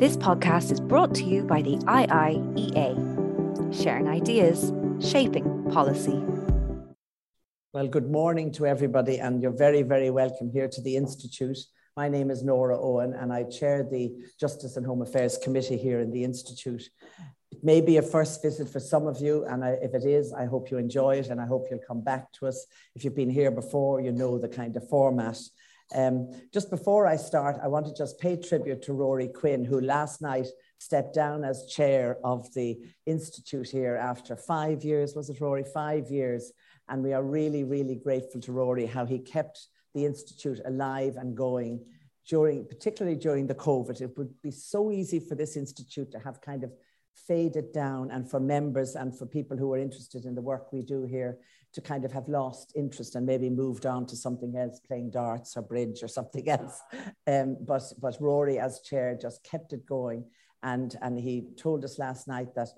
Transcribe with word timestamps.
This 0.00 0.16
podcast 0.16 0.72
is 0.72 0.80
brought 0.80 1.14
to 1.16 1.24
you 1.24 1.42
by 1.42 1.60
the 1.60 1.76
IIEA, 1.76 2.94
sharing 3.70 4.08
ideas, 4.08 4.72
shaping 4.98 5.70
policy. 5.70 6.18
Well, 7.74 7.86
good 7.86 8.10
morning 8.10 8.50
to 8.52 8.66
everybody, 8.66 9.18
and 9.18 9.42
you're 9.42 9.50
very, 9.50 9.82
very 9.82 10.08
welcome 10.08 10.50
here 10.50 10.68
to 10.68 10.80
the 10.80 10.96
Institute. 10.96 11.58
My 11.98 12.08
name 12.08 12.30
is 12.30 12.42
Nora 12.42 12.80
Owen, 12.80 13.12
and 13.12 13.30
I 13.30 13.42
chair 13.42 13.82
the 13.82 14.10
Justice 14.40 14.78
and 14.78 14.86
Home 14.86 15.02
Affairs 15.02 15.36
Committee 15.36 15.76
here 15.76 16.00
in 16.00 16.10
the 16.10 16.24
Institute. 16.24 16.88
It 17.52 17.62
may 17.62 17.82
be 17.82 17.98
a 17.98 18.02
first 18.02 18.40
visit 18.40 18.70
for 18.70 18.80
some 18.80 19.06
of 19.06 19.20
you, 19.20 19.44
and 19.44 19.62
I, 19.62 19.72
if 19.82 19.92
it 19.92 20.06
is, 20.06 20.32
I 20.32 20.46
hope 20.46 20.70
you 20.70 20.78
enjoy 20.78 21.16
it 21.16 21.28
and 21.28 21.38
I 21.38 21.44
hope 21.44 21.66
you'll 21.70 21.86
come 21.86 22.00
back 22.00 22.32
to 22.38 22.46
us. 22.46 22.64
If 22.94 23.04
you've 23.04 23.14
been 23.14 23.28
here 23.28 23.50
before, 23.50 24.00
you 24.00 24.12
know 24.12 24.38
the 24.38 24.48
kind 24.48 24.74
of 24.78 24.88
format. 24.88 25.38
Um, 25.94 26.30
just 26.52 26.70
before 26.70 27.06
I 27.06 27.16
start, 27.16 27.58
I 27.62 27.68
want 27.68 27.86
to 27.86 27.94
just 27.94 28.20
pay 28.20 28.36
tribute 28.36 28.82
to 28.82 28.92
Rory 28.92 29.28
Quinn, 29.28 29.64
who 29.64 29.80
last 29.80 30.22
night 30.22 30.46
stepped 30.78 31.14
down 31.14 31.44
as 31.44 31.66
chair 31.66 32.18
of 32.24 32.52
the 32.54 32.78
Institute 33.06 33.68
here 33.68 33.96
after 33.96 34.36
five 34.36 34.84
years. 34.84 35.14
Was 35.14 35.30
it, 35.30 35.40
Rory? 35.40 35.64
Five 35.64 36.10
years. 36.10 36.52
And 36.88 37.02
we 37.02 37.12
are 37.12 37.22
really, 37.22 37.64
really 37.64 37.96
grateful 37.96 38.40
to 38.42 38.52
Rory 38.52 38.86
how 38.86 39.04
he 39.04 39.18
kept 39.18 39.66
the 39.94 40.04
Institute 40.06 40.60
alive 40.64 41.16
and 41.16 41.36
going 41.36 41.84
during, 42.28 42.64
particularly 42.66 43.16
during 43.16 43.46
the 43.46 43.54
COVID. 43.54 44.00
It 44.00 44.16
would 44.16 44.40
be 44.42 44.52
so 44.52 44.92
easy 44.92 45.18
for 45.18 45.34
this 45.34 45.56
Institute 45.56 46.12
to 46.12 46.18
have 46.20 46.40
kind 46.40 46.62
of 46.64 46.72
faded 47.26 47.72
down 47.72 48.10
and 48.10 48.30
for 48.30 48.40
members 48.40 48.96
and 48.96 49.16
for 49.16 49.26
people 49.26 49.56
who 49.56 49.72
are 49.72 49.78
interested 49.78 50.24
in 50.24 50.34
the 50.34 50.42
work 50.42 50.72
we 50.72 50.82
do 50.82 51.04
here 51.04 51.38
to 51.72 51.80
kind 51.80 52.04
of 52.04 52.12
have 52.12 52.28
lost 52.28 52.72
interest 52.74 53.14
and 53.14 53.24
maybe 53.24 53.48
moved 53.48 53.86
on 53.86 54.04
to 54.06 54.16
something 54.16 54.56
else, 54.56 54.80
playing 54.80 55.10
darts 55.10 55.56
or 55.56 55.62
bridge 55.62 56.02
or 56.02 56.08
something 56.08 56.48
else. 56.48 56.80
Um, 57.26 57.56
but, 57.60 57.82
but 58.00 58.16
Rory, 58.20 58.58
as 58.58 58.80
chair, 58.80 59.16
just 59.20 59.44
kept 59.44 59.72
it 59.72 59.86
going. 59.86 60.24
And, 60.62 60.94
and 61.00 61.18
he 61.18 61.48
told 61.56 61.84
us 61.84 61.98
last 61.98 62.26
night 62.26 62.54
that 62.56 62.68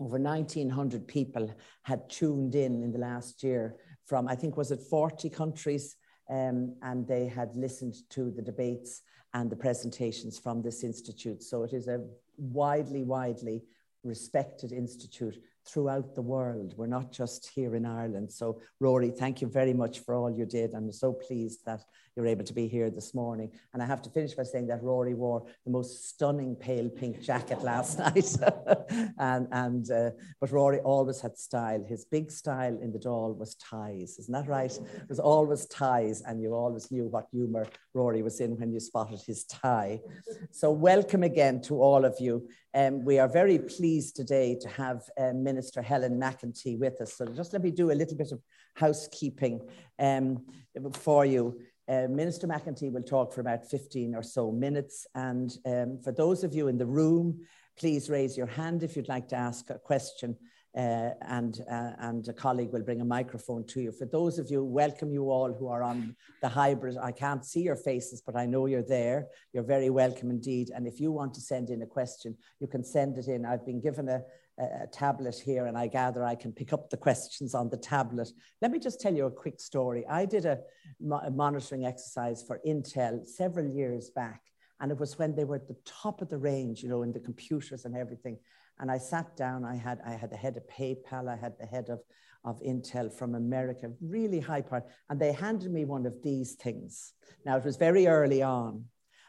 over 0.00 0.18
1,900 0.18 1.06
people 1.06 1.54
had 1.82 2.08
tuned 2.10 2.54
in 2.54 2.82
in 2.82 2.92
the 2.92 2.98
last 2.98 3.42
year 3.42 3.76
from, 4.04 4.28
I 4.28 4.34
think, 4.34 4.56
was 4.56 4.70
it 4.70 4.80
40 4.90 5.30
countries? 5.30 5.96
Um, 6.30 6.76
and 6.82 7.06
they 7.06 7.26
had 7.26 7.56
listened 7.56 7.94
to 8.10 8.30
the 8.30 8.42
debates 8.42 9.02
and 9.34 9.50
the 9.50 9.56
presentations 9.56 10.38
from 10.38 10.62
this 10.62 10.82
institute. 10.84 11.42
So 11.42 11.62
it 11.62 11.72
is 11.72 11.88
a 11.88 12.04
widely, 12.36 13.02
widely 13.02 13.62
respected 14.04 14.72
institute 14.72 15.38
throughout 15.68 16.14
the 16.14 16.22
world. 16.22 16.74
We're 16.76 16.86
not 16.86 17.12
just 17.12 17.50
here 17.54 17.76
in 17.76 17.84
Ireland. 17.84 18.32
So, 18.32 18.60
Rory, 18.80 19.10
thank 19.10 19.40
you 19.40 19.48
very 19.48 19.74
much 19.74 20.00
for 20.00 20.14
all 20.14 20.30
you 20.30 20.46
did. 20.46 20.74
I'm 20.74 20.90
so 20.92 21.12
pleased 21.12 21.64
that 21.66 21.82
you're 22.18 22.26
able 22.26 22.44
to 22.44 22.52
be 22.52 22.66
here 22.66 22.90
this 22.90 23.14
morning. 23.14 23.50
And 23.72 23.80
I 23.80 23.86
have 23.86 24.02
to 24.02 24.10
finish 24.10 24.34
by 24.34 24.42
saying 24.42 24.66
that 24.68 24.82
Rory 24.82 25.14
wore 25.14 25.46
the 25.64 25.70
most 25.70 26.08
stunning 26.08 26.56
pale 26.56 26.88
pink 26.88 27.22
jacket 27.22 27.62
last 27.62 27.98
night. 28.06 28.36
and 29.18 29.46
and 29.52 29.90
uh, 29.90 30.10
but 30.40 30.50
Rory 30.50 30.80
always 30.80 31.20
had 31.20 31.38
style. 31.38 31.84
His 31.88 32.04
big 32.04 32.32
style 32.32 32.76
in 32.82 32.90
the 32.90 32.98
Dáil 32.98 33.36
was 33.36 33.54
ties. 33.56 34.18
Isn't 34.18 34.32
that 34.32 34.48
right? 34.48 34.72
It 34.72 35.08
was 35.08 35.20
always 35.20 35.66
ties, 35.66 36.22
and 36.22 36.42
you 36.42 36.54
always 36.54 36.90
knew 36.90 37.06
what 37.06 37.26
humour 37.30 37.66
Rory 37.94 38.22
was 38.22 38.40
in 38.40 38.58
when 38.58 38.72
you 38.72 38.80
spotted 38.80 39.20
his 39.24 39.44
tie. 39.44 40.00
So, 40.50 40.72
welcome 40.72 41.22
again 41.22 41.60
to 41.62 41.80
all 41.80 42.04
of 42.04 42.16
you. 42.18 42.48
Um, 42.74 43.04
we 43.04 43.18
are 43.18 43.28
very 43.28 43.58
pleased 43.58 44.16
today 44.16 44.56
to 44.60 44.68
have 44.68 45.02
uh, 45.18 45.32
Minister 45.32 45.57
Helen 45.82 46.20
McEntee 46.20 46.78
with 46.78 47.00
us. 47.00 47.14
So 47.14 47.26
just 47.26 47.52
let 47.52 47.62
me 47.62 47.70
do 47.70 47.90
a 47.90 47.92
little 47.92 48.16
bit 48.16 48.32
of 48.32 48.40
housekeeping 48.74 49.60
um, 49.98 50.44
for 50.92 51.24
you. 51.26 51.60
Uh, 51.88 52.06
Minister 52.08 52.46
McEntee 52.46 52.92
will 52.92 53.02
talk 53.02 53.32
for 53.32 53.40
about 53.40 53.64
15 53.64 54.14
or 54.14 54.22
so 54.22 54.52
minutes. 54.52 55.06
And 55.14 55.50
um, 55.64 55.98
for 56.02 56.12
those 56.12 56.44
of 56.44 56.54
you 56.54 56.68
in 56.68 56.76
the 56.76 56.86
room, 56.86 57.40
please 57.78 58.10
raise 58.10 58.36
your 58.36 58.46
hand 58.46 58.82
if 58.82 58.94
you'd 58.94 59.08
like 59.08 59.28
to 59.28 59.36
ask 59.36 59.70
a 59.70 59.78
question. 59.78 60.36
Uh, 60.76 61.10
and, 61.22 61.62
uh, 61.70 61.92
and 61.98 62.28
a 62.28 62.32
colleague 62.32 62.72
will 62.72 62.82
bring 62.82 63.00
a 63.00 63.04
microphone 63.04 63.66
to 63.66 63.80
you. 63.80 63.90
For 63.90 64.04
those 64.04 64.38
of 64.38 64.50
you, 64.50 64.62
welcome 64.62 65.10
you 65.12 65.30
all 65.30 65.52
who 65.52 65.66
are 65.68 65.82
on 65.82 66.14
the 66.42 66.48
hybrid. 66.48 66.96
I 67.02 67.10
can't 67.10 67.44
see 67.44 67.62
your 67.62 67.74
faces, 67.74 68.22
but 68.24 68.36
I 68.36 68.44
know 68.44 68.66
you're 68.66 68.82
there. 68.82 69.28
You're 69.52 69.64
very 69.64 69.88
welcome 69.88 70.30
indeed. 70.30 70.70
And 70.74 70.86
if 70.86 71.00
you 71.00 71.10
want 71.10 71.32
to 71.34 71.40
send 71.40 71.70
in 71.70 71.82
a 71.82 71.86
question, 71.86 72.36
you 72.60 72.66
can 72.68 72.84
send 72.84 73.16
it 73.16 73.28
in. 73.28 73.46
I've 73.46 73.64
been 73.64 73.80
given 73.80 74.08
a, 74.10 74.20
a, 74.58 74.86
tablet 74.86 75.36
here, 75.36 75.66
and 75.66 75.76
I 75.76 75.86
gather 75.86 76.24
I 76.24 76.34
can 76.34 76.52
pick 76.52 76.72
up 76.72 76.90
the 76.90 76.96
questions 76.96 77.54
on 77.54 77.68
the 77.68 77.76
tablet. 77.76 78.28
Let 78.60 78.70
me 78.70 78.78
just 78.78 79.00
tell 79.00 79.14
you 79.14 79.26
a 79.26 79.30
quick 79.30 79.60
story. 79.60 80.04
I 80.06 80.24
did 80.24 80.44
a, 80.46 80.58
a 81.24 81.30
monitoring 81.30 81.84
exercise 81.84 82.42
for 82.42 82.60
Intel 82.66 83.26
several 83.26 83.66
years 83.68 84.10
back, 84.10 84.42
and 84.80 84.90
it 84.90 84.98
was 84.98 85.18
when 85.18 85.34
they 85.34 85.44
were 85.44 85.56
at 85.56 85.68
the 85.68 85.76
top 85.84 86.22
of 86.22 86.28
the 86.28 86.38
range, 86.38 86.82
you 86.82 86.88
know, 86.88 87.02
in 87.02 87.12
the 87.12 87.20
computers 87.20 87.84
and 87.84 87.96
everything. 87.96 88.38
And 88.80 88.90
I 88.90 88.98
sat 88.98 89.36
down. 89.36 89.64
I 89.64 89.76
had 89.76 90.00
I 90.06 90.12
had 90.12 90.30
the 90.30 90.36
head 90.36 90.56
of 90.56 90.62
PayPal. 90.68 91.28
I 91.28 91.36
had 91.36 91.54
the 91.58 91.66
head 91.66 91.88
of 91.88 92.00
of 92.44 92.60
Intel 92.60 93.12
from 93.12 93.34
America, 93.34 93.90
really 94.00 94.40
high 94.40 94.62
part, 94.62 94.84
and 95.10 95.20
they 95.20 95.32
handed 95.32 95.72
me 95.72 95.84
one 95.84 96.06
of 96.06 96.22
these 96.22 96.54
things. 96.54 97.12
Now 97.44 97.56
it 97.56 97.64
was 97.64 97.76
very 97.76 98.06
early 98.06 98.42
on, 98.42 98.84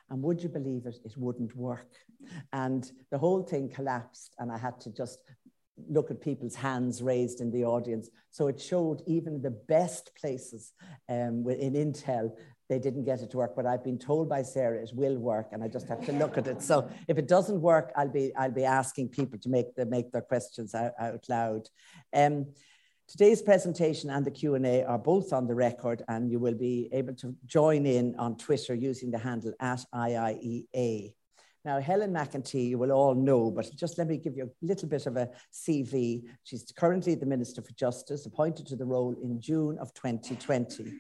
and 0.10 0.22
would 0.22 0.42
you 0.42 0.50
believe 0.50 0.86
it? 0.86 0.98
It 1.06 1.14
wouldn't 1.18 1.56
work. 1.56 1.92
And 2.54 2.90
the 3.12 3.18
whole 3.18 3.44
thing 3.44 3.70
collapsed, 3.70 4.36
and 4.40 4.52
I 4.52 4.58
had 4.58 4.80
to 4.82 4.92
just 4.92 5.20
look 5.88 6.12
at 6.12 6.22
people's 6.22 6.56
hands 6.56 7.02
raised 7.02 7.40
in 7.42 7.52
the 7.52 7.64
audience. 7.64 8.10
So 8.32 8.48
it 8.48 8.60
showed 8.60 9.02
even 9.08 9.42
the 9.42 9.52
best 9.52 10.12
places 10.20 10.74
um, 11.08 11.46
in 11.50 11.74
Intel, 11.74 12.32
they 12.68 12.80
didn't 12.80 13.06
get 13.06 13.22
it 13.22 13.32
to 13.32 13.38
work. 13.38 13.56
But 13.56 13.66
I've 13.66 13.84
been 13.84 13.98
told 13.98 14.30
by 14.30 14.44
Sarah 14.44 14.82
it 14.82 14.92
will 14.94 15.18
work, 15.18 15.50
and 15.52 15.64
I 15.64 15.68
just 15.68 15.88
have 15.88 16.06
to 16.06 16.12
look 16.12 16.38
at 16.38 16.48
it. 16.48 16.62
So 16.62 16.90
if 17.08 17.18
it 17.18 17.28
doesn't 17.28 17.62
work, 17.62 17.92
I'll 17.96 18.10
be 18.12 18.32
I'll 18.36 18.52
be 18.52 18.66
asking 18.66 19.10
people 19.10 19.40
to 19.40 19.50
make 19.50 19.76
the 19.76 19.86
make 19.86 20.12
their 20.12 20.22
questions 20.22 20.76
out, 20.76 20.92
out 21.00 21.26
loud. 21.30 21.68
Um, 22.14 22.48
Today's 23.10 23.42
presentation 23.42 24.12
and 24.12 24.24
the 24.24 24.30
Q&A 24.30 24.84
are 24.84 25.00
both 25.00 25.34
on 25.34 25.48
the 25.48 25.56
record 25.56 26.04
and 26.10 26.30
you 26.30 26.38
will 26.38 26.54
be 26.54 26.90
able 26.92 27.16
to 27.16 27.36
join 27.48 27.88
in 27.88 28.14
on 28.20 28.38
Twitter 28.38 28.76
using 28.76 29.10
the 29.10 29.18
handle 29.18 29.52
at 29.60 29.84
IIEA. 29.96 31.16
Now, 31.66 31.80
Helen 31.80 32.14
McEntee, 32.14 32.70
you 32.70 32.78
will 32.78 32.92
all 32.92 33.16
know, 33.16 33.50
but 33.50 33.68
just 33.76 33.98
let 33.98 34.08
me 34.08 34.18
give 34.18 34.38
you 34.38 34.44
a 34.44 34.66
little 34.66 34.88
bit 34.88 35.08
of 35.08 35.18
a 35.18 35.28
CV. 35.52 36.22
She's 36.44 36.72
currently 36.78 37.16
the 37.16 37.26
Minister 37.26 37.64
for 37.64 37.72
Justice, 37.72 38.28
appointed 38.28 38.68
to 38.68 38.76
the 38.76 38.86
role 38.86 39.16
in 39.24 39.42
June 39.42 39.80
of 39.80 39.92
2020. 39.96 40.94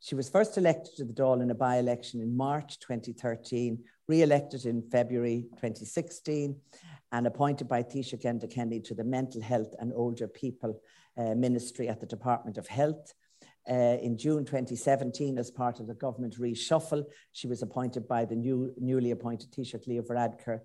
She 0.00 0.16
was 0.16 0.28
first 0.28 0.58
elected 0.58 0.96
to 0.96 1.04
the 1.04 1.12
Dáil 1.12 1.40
in 1.40 1.52
a 1.52 1.54
by 1.54 1.76
election 1.76 2.20
in 2.20 2.36
March 2.36 2.80
2013, 2.80 3.78
re 4.08 4.22
elected 4.22 4.66
in 4.66 4.82
February 4.90 5.46
2016, 5.52 6.56
and 7.12 7.26
appointed 7.28 7.68
by 7.68 7.84
Taoiseach 7.84 8.24
Enda 8.24 8.52
Kenny 8.52 8.80
to 8.80 8.94
the 8.94 9.04
Mental 9.04 9.40
Health 9.40 9.72
and 9.78 9.92
Older 9.94 10.26
People 10.26 10.80
uh, 11.16 11.34
Ministry 11.34 11.88
at 11.88 12.00
the 12.00 12.06
Department 12.06 12.58
of 12.58 12.66
Health. 12.66 13.14
Uh, 13.68 13.96
in 14.02 14.18
June 14.18 14.44
2017, 14.44 15.38
as 15.38 15.50
part 15.50 15.80
of 15.80 15.86
the 15.86 15.94
government 15.94 16.38
reshuffle, 16.38 17.04
she 17.32 17.46
was 17.46 17.62
appointed 17.62 18.06
by 18.06 18.24
the 18.24 18.34
new, 18.34 18.74
newly 18.78 19.10
appointed 19.10 19.50
Taoiseach 19.50 19.86
Leo 19.86 20.02
Varadkar 20.02 20.60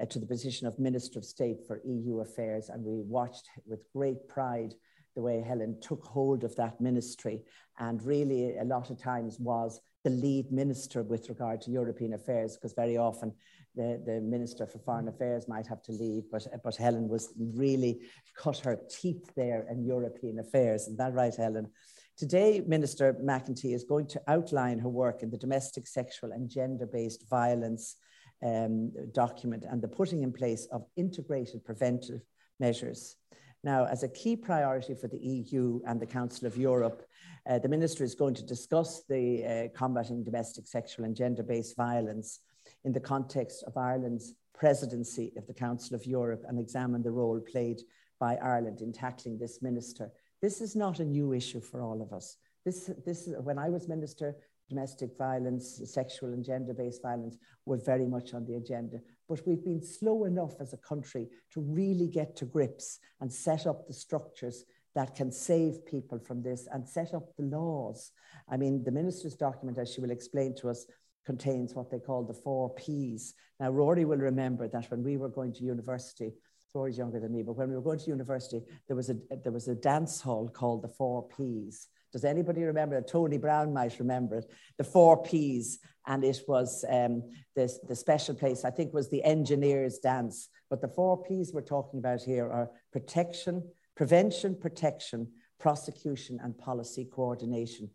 uh, 0.00 0.04
to 0.06 0.18
the 0.18 0.26
position 0.26 0.66
of 0.66 0.78
Minister 0.78 1.18
of 1.18 1.24
State 1.24 1.58
for 1.66 1.80
EU 1.84 2.20
Affairs. 2.20 2.68
And 2.68 2.84
we 2.84 3.02
watched 3.02 3.48
with 3.66 3.84
great 3.92 4.28
pride 4.28 4.74
the 5.14 5.22
way 5.22 5.40
Helen 5.40 5.78
took 5.80 6.04
hold 6.04 6.44
of 6.44 6.54
that 6.56 6.80
ministry 6.80 7.42
and 7.78 8.02
really 8.04 8.56
a 8.56 8.64
lot 8.64 8.90
of 8.90 8.98
times 8.98 9.38
was 9.38 9.80
the 10.04 10.10
lead 10.10 10.50
minister 10.50 11.02
with 11.02 11.28
regard 11.28 11.60
to 11.62 11.70
European 11.70 12.14
affairs, 12.14 12.56
because 12.56 12.72
very 12.72 12.96
often 12.96 13.32
the, 13.74 14.02
the 14.04 14.20
Minister 14.20 14.66
for 14.66 14.78
Foreign 14.78 15.08
Affairs 15.08 15.46
might 15.46 15.66
have 15.66 15.82
to 15.82 15.92
leave, 15.92 16.24
but, 16.30 16.46
but 16.64 16.76
Helen 16.76 17.08
was 17.08 17.32
really 17.54 18.00
cut 18.36 18.58
her 18.58 18.78
teeth 18.88 19.30
there 19.36 19.66
in 19.70 19.84
European 19.84 20.38
affairs. 20.38 20.88
Is 20.88 20.96
that 20.96 21.14
right, 21.14 21.34
Helen? 21.34 21.70
Today, 22.16 22.62
Minister 22.66 23.14
McEntee 23.14 23.74
is 23.74 23.84
going 23.84 24.06
to 24.08 24.20
outline 24.26 24.78
her 24.78 24.88
work 24.88 25.22
in 25.22 25.30
the 25.30 25.38
domestic, 25.38 25.86
sexual, 25.86 26.32
and 26.32 26.50
gender 26.50 26.86
based 26.86 27.28
violence 27.28 27.96
um, 28.44 28.92
document 29.12 29.64
and 29.68 29.80
the 29.80 29.88
putting 29.88 30.22
in 30.22 30.32
place 30.32 30.66
of 30.72 30.84
integrated 30.96 31.64
preventive 31.64 32.20
measures. 32.58 33.16
Now, 33.62 33.84
as 33.86 34.02
a 34.02 34.08
key 34.08 34.36
priority 34.36 34.94
for 34.94 35.08
the 35.08 35.18
EU 35.18 35.80
and 35.86 36.00
the 36.00 36.06
Council 36.06 36.46
of 36.46 36.56
Europe, 36.56 37.06
uh, 37.48 37.58
the 37.58 37.68
Minister 37.68 38.04
is 38.04 38.14
going 38.14 38.34
to 38.34 38.42
discuss 38.42 39.02
the 39.08 39.44
uh, 39.44 39.78
combating 39.78 40.24
domestic, 40.24 40.66
sexual, 40.66 41.04
and 41.04 41.14
gender 41.14 41.42
based 41.42 41.76
violence 41.76 42.40
in 42.84 42.92
the 42.92 43.00
context 43.00 43.62
of 43.66 43.76
Ireland's 43.76 44.34
presidency 44.54 45.32
of 45.36 45.46
the 45.46 45.54
Council 45.54 45.94
of 45.94 46.06
Europe 46.06 46.44
and 46.48 46.58
examine 46.58 47.02
the 47.02 47.10
role 47.10 47.40
played 47.40 47.80
by 48.18 48.36
Ireland 48.36 48.80
in 48.80 48.92
tackling 48.92 49.38
this 49.38 49.62
minister. 49.62 50.10
This 50.40 50.60
is 50.60 50.76
not 50.76 51.00
a 51.00 51.04
new 51.04 51.32
issue 51.32 51.60
for 51.60 51.82
all 51.82 52.00
of 52.00 52.12
us. 52.12 52.36
This, 52.64 52.90
this, 53.06 53.28
when 53.42 53.58
I 53.58 53.68
was 53.70 53.88
minister, 53.88 54.36
domestic 54.68 55.16
violence, 55.18 55.80
sexual 55.84 56.32
and 56.32 56.44
gender 56.44 56.72
based 56.72 57.02
violence 57.02 57.36
were 57.66 57.78
very 57.78 58.06
much 58.06 58.32
on 58.34 58.46
the 58.46 58.54
agenda. 58.54 59.00
But 59.30 59.46
we've 59.46 59.64
been 59.64 59.80
slow 59.80 60.24
enough 60.24 60.54
as 60.60 60.72
a 60.72 60.76
country 60.76 61.28
to 61.52 61.60
really 61.60 62.08
get 62.08 62.34
to 62.36 62.44
grips 62.44 62.98
and 63.20 63.32
set 63.32 63.64
up 63.64 63.86
the 63.86 63.94
structures 63.94 64.64
that 64.96 65.14
can 65.14 65.30
save 65.30 65.86
people 65.86 66.18
from 66.18 66.42
this 66.42 66.66
and 66.72 66.86
set 66.86 67.14
up 67.14 67.36
the 67.36 67.44
laws. 67.44 68.10
I 68.48 68.56
mean, 68.56 68.82
the 68.82 68.90
minister's 68.90 69.36
document, 69.36 69.78
as 69.78 69.94
she 69.94 70.00
will 70.00 70.10
explain 70.10 70.56
to 70.56 70.68
us, 70.68 70.84
contains 71.24 71.76
what 71.76 71.92
they 71.92 72.00
call 72.00 72.24
the 72.24 72.34
four 72.34 72.74
P's. 72.74 73.34
Now, 73.60 73.70
Rory 73.70 74.04
will 74.04 74.18
remember 74.18 74.66
that 74.66 74.90
when 74.90 75.04
we 75.04 75.16
were 75.16 75.28
going 75.28 75.52
to 75.52 75.62
university, 75.62 76.32
Rory's 76.74 76.98
younger 76.98 77.20
than 77.20 77.32
me, 77.32 77.44
but 77.44 77.52
when 77.56 77.68
we 77.68 77.76
were 77.76 77.82
going 77.82 78.00
to 78.00 78.10
university, 78.10 78.62
there 78.88 78.96
was 78.96 79.10
a, 79.10 79.16
there 79.44 79.52
was 79.52 79.68
a 79.68 79.76
dance 79.76 80.20
hall 80.20 80.48
called 80.48 80.82
the 80.82 80.88
Four 80.88 81.28
Ps. 81.28 81.86
Does 82.12 82.24
anybody 82.24 82.62
remember 82.64 82.96
it? 82.96 83.08
Tony 83.08 83.38
Brown 83.38 83.72
might 83.72 83.98
remember 83.98 84.38
it. 84.38 84.50
The 84.78 84.84
Four 84.84 85.22
Ps, 85.22 85.78
and 86.06 86.24
it 86.24 86.40
was 86.48 86.84
um, 86.88 87.22
the, 87.54 87.72
the 87.86 87.94
special 87.94 88.34
place, 88.34 88.64
I 88.64 88.70
think 88.70 88.92
was 88.92 89.08
the 89.08 89.22
engineers 89.22 89.98
dance. 89.98 90.48
But 90.68 90.80
the 90.80 90.88
four 90.88 91.22
Ps 91.22 91.52
we're 91.52 91.62
talking 91.62 91.98
about 91.98 92.22
here 92.22 92.50
are 92.50 92.70
protection, 92.92 93.68
prevention, 93.96 94.56
protection, 94.56 95.28
prosecution, 95.58 96.40
and 96.42 96.56
policy 96.56 97.04
coordination. 97.04 97.90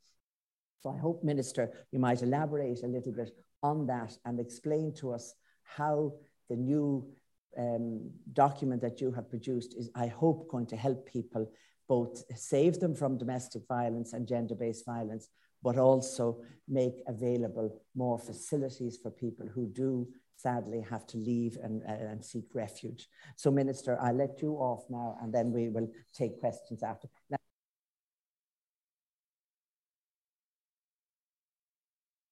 So 0.82 0.92
I 0.92 0.98
hope, 0.98 1.24
Minister, 1.24 1.72
you 1.92 2.00
might 2.00 2.22
elaborate 2.22 2.84
a 2.84 2.88
little 2.88 3.12
bit 3.12 3.32
on 3.64 3.88
that 3.88 4.16
and 4.24 4.40
explain 4.40 4.94
to 4.96 5.14
us 5.14 5.34
how 5.64 6.14
the 6.48 6.56
new 6.56 7.10
um, 7.58 8.12
document 8.34 8.82
that 8.82 9.02
you 9.02 9.12
have 9.12 9.30
produced 9.30 9.74
is, 9.76 9.90
I 9.96 10.08
hope, 10.08 10.48
going 10.48 10.68
to 10.68 10.76
help 10.76 11.08
people 11.08 11.52
both 11.88 12.24
save 12.36 12.80
them 12.80 12.96
from 12.96 13.18
domestic 13.18 13.64
violence 13.68 14.14
and 14.14 14.28
gender 14.28 14.56
based 14.56 14.86
violence, 14.86 15.30
but 15.64 15.78
also 15.78 16.42
make 16.68 16.96
available 17.08 17.82
more 17.96 18.20
facilities 18.20 18.98
for 19.02 19.12
people 19.12 19.48
who 19.48 19.68
do 19.68 20.08
sadly 20.38 20.82
have 20.90 21.08
to 21.08 21.18
leave 21.18 21.58
and, 21.64 21.82
uh, 21.88 21.92
and 21.92 22.24
seek 22.24 22.46
refuge. 22.54 23.08
So, 23.36 23.50
Minister, 23.52 23.98
I'll 24.02 24.16
let 24.16 24.42
you 24.42 24.54
off 24.56 24.84
now 24.90 25.18
and 25.22 25.34
then 25.34 25.52
we 25.52 25.70
will 25.70 25.90
take 26.14 26.40
questions 26.40 26.84
after. 26.84 27.08
Now, 27.30 27.38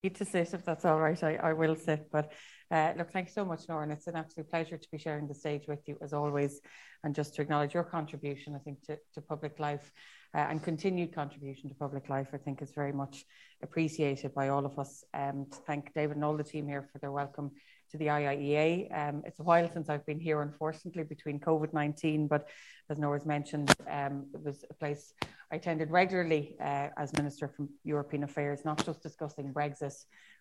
to 0.09 0.25
sit 0.25 0.53
if 0.53 0.65
that's 0.65 0.83
all 0.83 0.99
right. 0.99 1.21
I, 1.23 1.35
I 1.35 1.53
will 1.53 1.75
sit. 1.75 2.09
But 2.11 2.33
uh, 2.69 2.93
look, 2.97 3.11
thanks 3.11 3.33
so 3.33 3.45
much. 3.45 3.61
And 3.69 3.91
it's 3.91 4.07
an 4.07 4.15
absolute 4.15 4.49
pleasure 4.49 4.77
to 4.77 4.87
be 4.91 4.97
sharing 4.97 5.27
the 5.27 5.33
stage 5.33 5.63
with 5.67 5.79
you 5.87 5.97
as 6.01 6.11
always. 6.11 6.59
And 7.03 7.15
just 7.15 7.35
to 7.35 7.41
acknowledge 7.41 7.73
your 7.73 7.83
contribution, 7.83 8.55
I 8.55 8.59
think, 8.59 8.81
to, 8.83 8.97
to 9.13 9.21
public 9.21 9.59
life 9.59 9.91
uh, 10.35 10.39
and 10.39 10.61
continued 10.61 11.13
contribution 11.13 11.69
to 11.69 11.75
public 11.75 12.09
life, 12.09 12.29
I 12.33 12.37
think 12.37 12.61
is 12.61 12.71
very 12.71 12.91
much 12.91 13.25
appreciated 13.61 14.33
by 14.33 14.49
all 14.49 14.65
of 14.65 14.77
us. 14.77 15.03
Um, 15.13 15.45
to 15.51 15.57
thank 15.67 15.93
David 15.93 16.17
and 16.17 16.25
all 16.25 16.35
the 16.35 16.43
team 16.43 16.67
here 16.67 16.87
for 16.91 16.99
their 16.99 17.11
welcome 17.11 17.51
to 17.91 17.97
the 17.97 18.07
IIEA. 18.07 18.91
Um, 18.91 19.21
it's 19.25 19.39
a 19.39 19.43
while 19.43 19.69
since 19.71 19.87
I've 19.87 20.05
been 20.05 20.19
here, 20.19 20.41
unfortunately, 20.41 21.03
between 21.03 21.39
COVID 21.39 21.73
19, 21.73 22.27
but 22.27 22.47
as 22.89 22.97
Nora's 22.97 23.25
mentioned, 23.25 23.73
um, 23.89 24.25
it 24.33 24.43
was 24.43 24.65
a 24.69 24.73
place 24.73 25.13
I 25.53 25.57
attended 25.57 25.91
regularly 25.91 26.55
uh, 26.59 26.87
as 26.97 27.13
Minister 27.13 27.47
for 27.47 27.67
European 27.83 28.23
Affairs, 28.23 28.65
not 28.65 28.83
just 28.83 29.03
discussing 29.03 29.53
Brexit, 29.53 29.93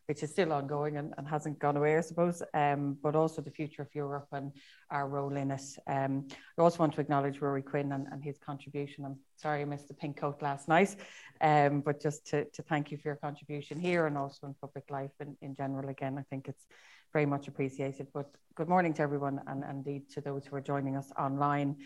which 0.06 0.22
is 0.22 0.30
still 0.30 0.54
ongoing 0.54 0.96
and, 0.96 1.12
and 1.18 1.28
hasn't 1.28 1.58
gone 1.58 1.76
away, 1.76 1.98
I 1.98 2.00
suppose, 2.00 2.42
um, 2.54 2.96
but 3.02 3.14
also 3.14 3.42
the 3.42 3.50
future 3.50 3.82
of 3.82 3.94
Europe 3.94 4.28
and 4.32 4.52
our 4.90 5.06
role 5.06 5.36
in 5.36 5.50
it. 5.50 5.60
Um, 5.86 6.28
I 6.58 6.62
also 6.62 6.78
want 6.78 6.94
to 6.94 7.02
acknowledge 7.02 7.42
Rory 7.42 7.60
Quinn 7.60 7.92
and, 7.92 8.06
and, 8.10 8.24
his 8.24 8.38
contribution. 8.38 9.04
I'm 9.04 9.18
sorry 9.36 9.60
I 9.60 9.66
missed 9.66 9.88
the 9.88 9.94
pink 9.94 10.16
coat 10.16 10.40
last 10.40 10.66
night, 10.66 10.96
um, 11.42 11.82
but 11.82 12.00
just 12.00 12.26
to, 12.28 12.46
to, 12.46 12.62
thank 12.62 12.90
you 12.90 12.96
for 12.96 13.08
your 13.08 13.16
contribution 13.16 13.78
here 13.78 14.06
and 14.06 14.16
also 14.16 14.46
in 14.46 14.54
public 14.62 14.84
life 14.88 15.12
in, 15.20 15.36
in 15.42 15.54
general. 15.54 15.90
Again, 15.90 16.16
I 16.16 16.22
think 16.30 16.48
it's 16.48 16.64
very 17.12 17.26
much 17.26 17.48
appreciated. 17.48 18.06
But 18.14 18.30
good 18.54 18.70
morning 18.70 18.94
to 18.94 19.02
everyone 19.02 19.42
and, 19.46 19.62
and 19.62 19.86
indeed 19.86 20.08
to 20.12 20.22
those 20.22 20.46
who 20.46 20.56
are 20.56 20.62
joining 20.62 20.96
us 20.96 21.12
online. 21.18 21.76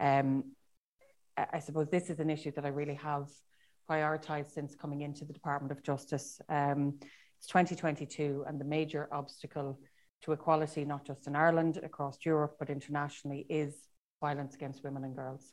Um, 0.00 0.46
I 1.52 1.58
suppose 1.58 1.88
this 1.88 2.10
is 2.10 2.20
an 2.20 2.30
issue 2.30 2.52
that 2.52 2.64
I 2.64 2.68
really 2.68 2.94
have 2.94 3.28
prioritised 3.90 4.52
since 4.52 4.74
coming 4.74 5.02
into 5.02 5.24
the 5.24 5.32
Department 5.32 5.72
of 5.72 5.82
Justice. 5.82 6.40
Um, 6.48 6.98
it's 7.38 7.46
2022, 7.48 8.44
and 8.46 8.60
the 8.60 8.64
major 8.64 9.08
obstacle 9.12 9.78
to 10.22 10.32
equality, 10.32 10.84
not 10.84 11.04
just 11.04 11.26
in 11.26 11.34
Ireland, 11.34 11.80
across 11.82 12.18
Europe, 12.24 12.56
but 12.58 12.70
internationally, 12.70 13.46
is 13.48 13.74
violence 14.20 14.54
against 14.54 14.84
women 14.84 15.04
and 15.04 15.16
girls. 15.16 15.52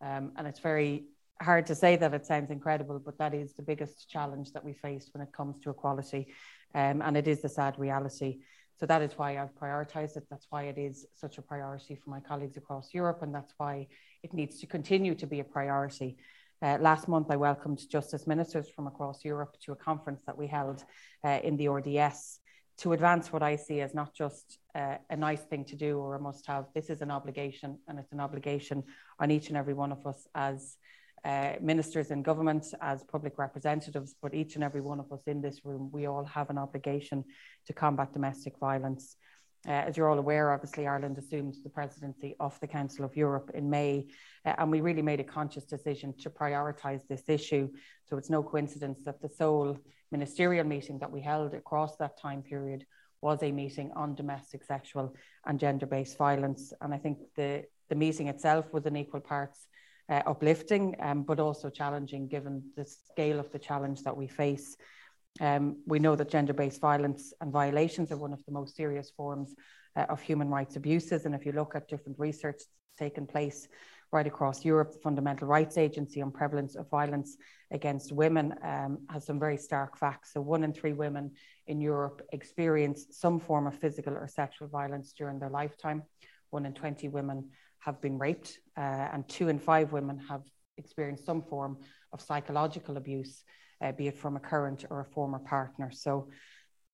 Um, 0.00 0.32
and 0.36 0.46
it's 0.46 0.60
very 0.60 1.06
hard 1.40 1.66
to 1.66 1.74
say 1.74 1.96
that 1.96 2.14
it 2.14 2.26
sounds 2.26 2.50
incredible, 2.50 3.00
but 3.04 3.18
that 3.18 3.34
is 3.34 3.54
the 3.54 3.62
biggest 3.62 4.08
challenge 4.08 4.52
that 4.52 4.64
we 4.64 4.72
face 4.72 5.10
when 5.12 5.22
it 5.22 5.32
comes 5.32 5.58
to 5.60 5.70
equality. 5.70 6.28
Um, 6.74 7.02
and 7.02 7.16
it 7.16 7.26
is 7.26 7.42
the 7.42 7.48
sad 7.48 7.78
reality. 7.78 8.40
So 8.78 8.86
that 8.86 9.02
is 9.02 9.12
why 9.16 9.38
I've 9.38 9.54
prioritised 9.56 10.16
it. 10.16 10.24
That's 10.30 10.46
why 10.50 10.64
it 10.64 10.78
is 10.78 11.06
such 11.14 11.38
a 11.38 11.42
priority 11.42 11.96
for 11.96 12.10
my 12.10 12.20
colleagues 12.20 12.56
across 12.56 12.94
Europe, 12.94 13.22
and 13.22 13.34
that's 13.34 13.52
why 13.56 13.88
it 14.22 14.32
needs 14.32 14.60
to 14.60 14.66
continue 14.66 15.14
to 15.16 15.26
be 15.26 15.40
a 15.40 15.44
priority. 15.44 16.16
Uh, 16.62 16.78
last 16.80 17.08
month, 17.08 17.26
I 17.30 17.36
welcomed 17.36 17.80
justice 17.90 18.26
ministers 18.26 18.68
from 18.68 18.86
across 18.86 19.24
Europe 19.24 19.56
to 19.64 19.72
a 19.72 19.76
conference 19.76 20.22
that 20.26 20.38
we 20.38 20.46
held 20.46 20.84
uh, 21.24 21.40
in 21.42 21.56
the 21.56 21.68
RDS 21.68 22.38
to 22.78 22.92
advance 22.92 23.32
what 23.32 23.42
I 23.42 23.56
see 23.56 23.80
as 23.80 23.94
not 23.94 24.14
just 24.14 24.58
uh, 24.76 24.96
a 25.10 25.16
nice 25.16 25.42
thing 25.42 25.64
to 25.66 25.76
do 25.76 25.98
or 25.98 26.14
a 26.14 26.20
must 26.20 26.46
have. 26.46 26.66
This 26.72 26.88
is 26.88 27.00
an 27.00 27.10
obligation, 27.10 27.78
and 27.88 27.98
it's 27.98 28.12
an 28.12 28.20
obligation 28.20 28.84
on 29.18 29.32
each 29.32 29.48
and 29.48 29.56
every 29.56 29.74
one 29.74 29.90
of 29.90 30.06
us 30.06 30.28
as 30.36 30.76
uh, 31.24 31.52
ministers 31.60 32.10
in 32.10 32.22
government, 32.22 32.66
as 32.80 33.02
public 33.04 33.38
representatives, 33.38 34.14
but 34.22 34.34
each 34.34 34.54
and 34.54 34.64
every 34.64 34.80
one 34.80 35.00
of 35.00 35.12
us 35.12 35.22
in 35.26 35.40
this 35.40 35.64
room, 35.64 35.90
we 35.92 36.06
all 36.06 36.24
have 36.24 36.50
an 36.50 36.58
obligation 36.58 37.24
to 37.66 37.72
combat 37.72 38.12
domestic 38.12 38.58
violence. 38.58 39.16
Uh, 39.66 39.72
as 39.72 39.96
you're 39.96 40.08
all 40.08 40.18
aware, 40.18 40.52
obviously, 40.52 40.86
Ireland 40.86 41.18
assumed 41.18 41.56
the 41.64 41.70
presidency 41.70 42.36
of 42.38 42.58
the 42.60 42.68
Council 42.68 43.04
of 43.04 43.16
Europe 43.16 43.50
in 43.54 43.68
May, 43.68 44.06
uh, 44.44 44.54
and 44.58 44.70
we 44.70 44.80
really 44.80 45.02
made 45.02 45.20
a 45.20 45.24
conscious 45.24 45.64
decision 45.64 46.14
to 46.20 46.30
prioritise 46.30 47.06
this 47.08 47.28
issue. 47.28 47.68
So 48.04 48.16
it's 48.16 48.30
no 48.30 48.42
coincidence 48.42 49.00
that 49.04 49.20
the 49.20 49.28
sole 49.28 49.76
ministerial 50.12 50.64
meeting 50.64 50.98
that 51.00 51.10
we 51.10 51.20
held 51.20 51.54
across 51.54 51.96
that 51.96 52.20
time 52.20 52.42
period 52.42 52.86
was 53.20 53.42
a 53.42 53.50
meeting 53.50 53.90
on 53.96 54.14
domestic, 54.14 54.62
sexual, 54.62 55.14
and 55.44 55.58
gender 55.58 55.86
based 55.86 56.16
violence. 56.16 56.72
And 56.80 56.94
I 56.94 56.98
think 56.98 57.18
the, 57.36 57.64
the 57.88 57.96
meeting 57.96 58.28
itself 58.28 58.72
was 58.72 58.86
in 58.86 58.96
equal 58.96 59.20
parts 59.20 59.66
uh, 60.08 60.22
uplifting, 60.26 60.96
um, 61.00 61.22
but 61.22 61.40
also 61.40 61.68
challenging 61.68 62.28
given 62.28 62.62
the 62.76 62.84
scale 62.84 63.38
of 63.38 63.50
the 63.52 63.58
challenge 63.58 64.02
that 64.02 64.16
we 64.16 64.26
face. 64.26 64.76
Um, 65.40 65.76
we 65.86 65.98
know 65.98 66.16
that 66.16 66.30
gender 66.30 66.52
based 66.52 66.80
violence 66.80 67.32
and 67.40 67.52
violations 67.52 68.10
are 68.10 68.16
one 68.16 68.32
of 68.32 68.44
the 68.44 68.52
most 68.52 68.74
serious 68.74 69.10
forms 69.10 69.54
uh, 69.96 70.06
of 70.08 70.20
human 70.20 70.48
rights 70.48 70.76
abuses. 70.76 71.26
And 71.26 71.34
if 71.34 71.44
you 71.44 71.52
look 71.52 71.74
at 71.74 71.88
different 71.88 72.18
research 72.18 72.62
taken 72.98 73.26
place 73.26 73.68
right 74.10 74.26
across 74.26 74.64
Europe, 74.64 74.92
the 74.92 74.98
Fundamental 75.00 75.46
Rights 75.46 75.76
Agency 75.76 76.22
on 76.22 76.30
prevalence 76.30 76.74
of 76.74 76.88
violence 76.88 77.36
against 77.70 78.10
women 78.10 78.54
um, 78.62 78.98
has 79.10 79.26
some 79.26 79.38
very 79.38 79.58
stark 79.58 79.98
facts. 79.98 80.32
So, 80.32 80.40
one 80.40 80.64
in 80.64 80.72
three 80.72 80.94
women 80.94 81.32
in 81.66 81.80
Europe 81.80 82.22
experience 82.32 83.06
some 83.10 83.38
form 83.38 83.66
of 83.66 83.78
physical 83.78 84.14
or 84.14 84.26
sexual 84.26 84.68
violence 84.68 85.12
during 85.12 85.38
their 85.38 85.50
lifetime. 85.50 86.02
One 86.50 86.64
in 86.64 86.72
20 86.72 87.08
women 87.08 87.50
have 87.80 88.00
been 88.00 88.18
raped, 88.18 88.58
uh, 88.76 89.08
and 89.12 89.28
two 89.28 89.48
in 89.48 89.58
five 89.58 89.92
women 89.92 90.18
have 90.28 90.42
experienced 90.76 91.26
some 91.26 91.42
form 91.42 91.78
of 92.12 92.20
psychological 92.20 92.96
abuse, 92.96 93.44
uh, 93.82 93.92
be 93.92 94.08
it 94.08 94.16
from 94.16 94.36
a 94.36 94.40
current 94.40 94.84
or 94.90 95.00
a 95.00 95.04
former 95.04 95.38
partner. 95.38 95.90
So, 95.90 96.28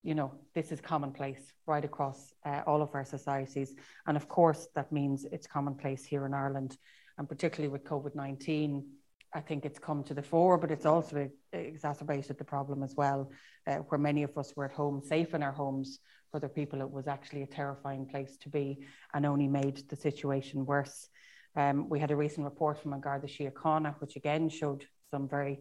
you 0.03 0.15
know, 0.15 0.33
this 0.53 0.71
is 0.71 0.81
commonplace 0.81 1.51
right 1.65 1.83
across 1.83 2.33
uh, 2.45 2.61
all 2.67 2.81
of 2.81 2.89
our 2.93 3.05
societies. 3.05 3.73
And 4.05 4.17
of 4.17 4.27
course, 4.27 4.67
that 4.75 4.91
means 4.91 5.25
it's 5.31 5.47
commonplace 5.47 6.05
here 6.05 6.25
in 6.25 6.33
Ireland, 6.33 6.77
and 7.17 7.27
particularly 7.27 7.71
with 7.71 7.83
COVID 7.83 8.15
19. 8.15 8.85
I 9.33 9.41
think 9.41 9.65
it's 9.65 9.79
come 9.79 10.03
to 10.05 10.13
the 10.13 10.23
fore, 10.23 10.57
but 10.57 10.71
it's 10.71 10.85
also 10.85 11.29
exacerbated 11.51 12.37
the 12.37 12.45
problem 12.45 12.83
as 12.83 12.95
well, 12.95 13.31
uh, 13.67 13.77
where 13.77 13.99
many 13.99 14.23
of 14.23 14.37
us 14.37 14.53
were 14.55 14.63
at 14.63 14.71
home, 14.71 15.01
safe 15.03 15.33
in 15.33 15.43
our 15.43 15.51
homes, 15.51 15.99
for 16.29 16.37
other 16.37 16.49
people, 16.49 16.81
it 16.81 16.89
was 16.89 17.07
actually 17.07 17.43
a 17.43 17.47
terrifying 17.47 18.05
place 18.05 18.37
to 18.37 18.49
be 18.49 18.85
and 19.13 19.25
only 19.25 19.47
made 19.47 19.87
the 19.89 19.95
situation 19.95 20.65
worse. 20.65 21.09
Um, 21.55 21.89
we 21.89 21.99
had 21.99 22.11
a 22.11 22.15
recent 22.15 22.43
report 22.43 22.81
from 22.81 22.93
An 22.93 23.01
Garda 23.01 23.27
Síochána, 23.27 23.95
which 23.99 24.15
again 24.15 24.49
showed 24.49 24.85
some 25.11 25.27
very, 25.27 25.59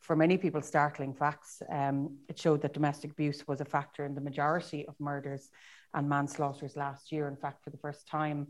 for 0.00 0.16
many 0.16 0.38
people, 0.38 0.62
startling 0.62 1.14
facts. 1.14 1.62
Um, 1.70 2.18
it 2.28 2.38
showed 2.38 2.62
that 2.62 2.72
domestic 2.72 3.10
abuse 3.12 3.46
was 3.46 3.60
a 3.60 3.64
factor 3.64 4.04
in 4.06 4.14
the 4.14 4.20
majority 4.20 4.86
of 4.86 4.94
murders 4.98 5.50
and 5.92 6.08
manslaughters 6.08 6.76
last 6.76 7.12
year. 7.12 7.28
In 7.28 7.36
fact, 7.36 7.64
for 7.64 7.70
the 7.70 7.78
first 7.78 8.08
time, 8.08 8.48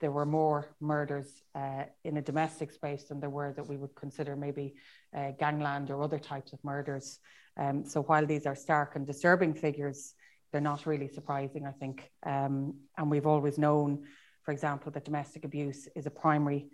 there 0.00 0.12
were 0.12 0.26
more 0.26 0.68
murders 0.80 1.42
uh, 1.54 1.84
in 2.04 2.16
a 2.16 2.22
domestic 2.22 2.72
space 2.72 3.04
than 3.04 3.20
there 3.20 3.30
were 3.30 3.52
that 3.54 3.68
we 3.68 3.76
would 3.76 3.94
consider 3.94 4.36
maybe 4.36 4.74
uh, 5.16 5.32
gangland 5.38 5.90
or 5.90 6.02
other 6.02 6.18
types 6.18 6.52
of 6.52 6.62
murders. 6.62 7.18
Um, 7.56 7.84
so 7.84 8.02
while 8.02 8.26
these 8.26 8.46
are 8.46 8.54
stark 8.54 8.94
and 8.94 9.06
disturbing 9.06 9.54
figures, 9.54 10.14
they're 10.52 10.60
not 10.60 10.86
really 10.86 11.08
surprising, 11.08 11.66
I 11.66 11.72
think. 11.72 12.10
Um, 12.24 12.74
and 12.96 13.10
we've 13.10 13.26
always 13.26 13.58
known, 13.58 14.04
for 14.44 14.52
example, 14.52 14.92
that 14.92 15.04
domestic 15.04 15.44
abuse 15.44 15.88
is 15.94 16.06
a 16.06 16.10
primary, 16.10 16.68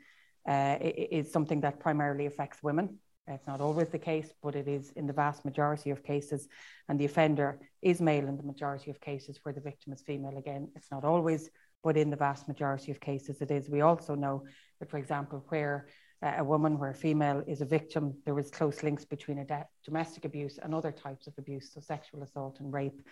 uh, 0.49 0.77
is 0.81 1.33
something 1.33 1.61
that 1.63 1.81
primarily 1.81 2.27
affects 2.27 2.63
women. 2.63 2.99
It's 3.27 3.47
not 3.47 3.61
always 3.61 3.89
the 3.89 3.99
case, 3.99 4.31
but 4.43 4.55
it 4.55 4.69
is 4.69 4.91
in 4.97 5.07
the 5.07 5.13
vast 5.13 5.45
majority 5.45 5.91
of 5.91 6.05
cases. 6.05 6.47
And 6.89 7.01
the 7.01 7.07
offender 7.07 7.59
is 7.81 8.01
male 8.01 8.29
in 8.29 8.37
the 8.37 8.43
majority 8.43 8.91
of 8.91 9.01
cases 9.01 9.41
where 9.43 9.55
the 9.55 9.63
victim 9.63 9.93
is 9.95 10.03
female. 10.03 10.37
Again, 10.37 10.69
it's 10.77 10.91
not 10.91 11.05
always, 11.05 11.49
but 11.83 11.97
in 11.97 12.11
the 12.11 12.17
vast 12.17 12.49
majority 12.49 12.93
of 12.93 13.01
cases 13.01 13.41
it 13.41 13.51
is. 13.51 13.71
We 13.71 13.81
also 13.81 14.15
know 14.15 14.45
that, 14.79 14.91
for 14.91 14.99
example, 14.99 15.43
where 15.49 15.87
uh, 16.23 16.35
a 16.39 16.45
woman 16.45 16.79
where 16.79 16.91
a 16.91 16.95
female 16.95 17.43
is 17.47 17.61
a 17.61 17.67
victim, 17.67 18.15
there 18.25 18.39
is 18.39 18.51
close 18.51 18.83
links 18.83 19.05
between 19.05 19.47
domestic 19.85 20.25
abuse 20.25 20.59
and 20.63 20.75
other 20.75 20.93
types 20.93 21.27
of 21.27 21.35
abuse, 21.39 21.73
so 21.73 21.81
sexual 21.81 22.23
assault 22.23 22.61
and 22.61 22.73
rape 22.73 23.03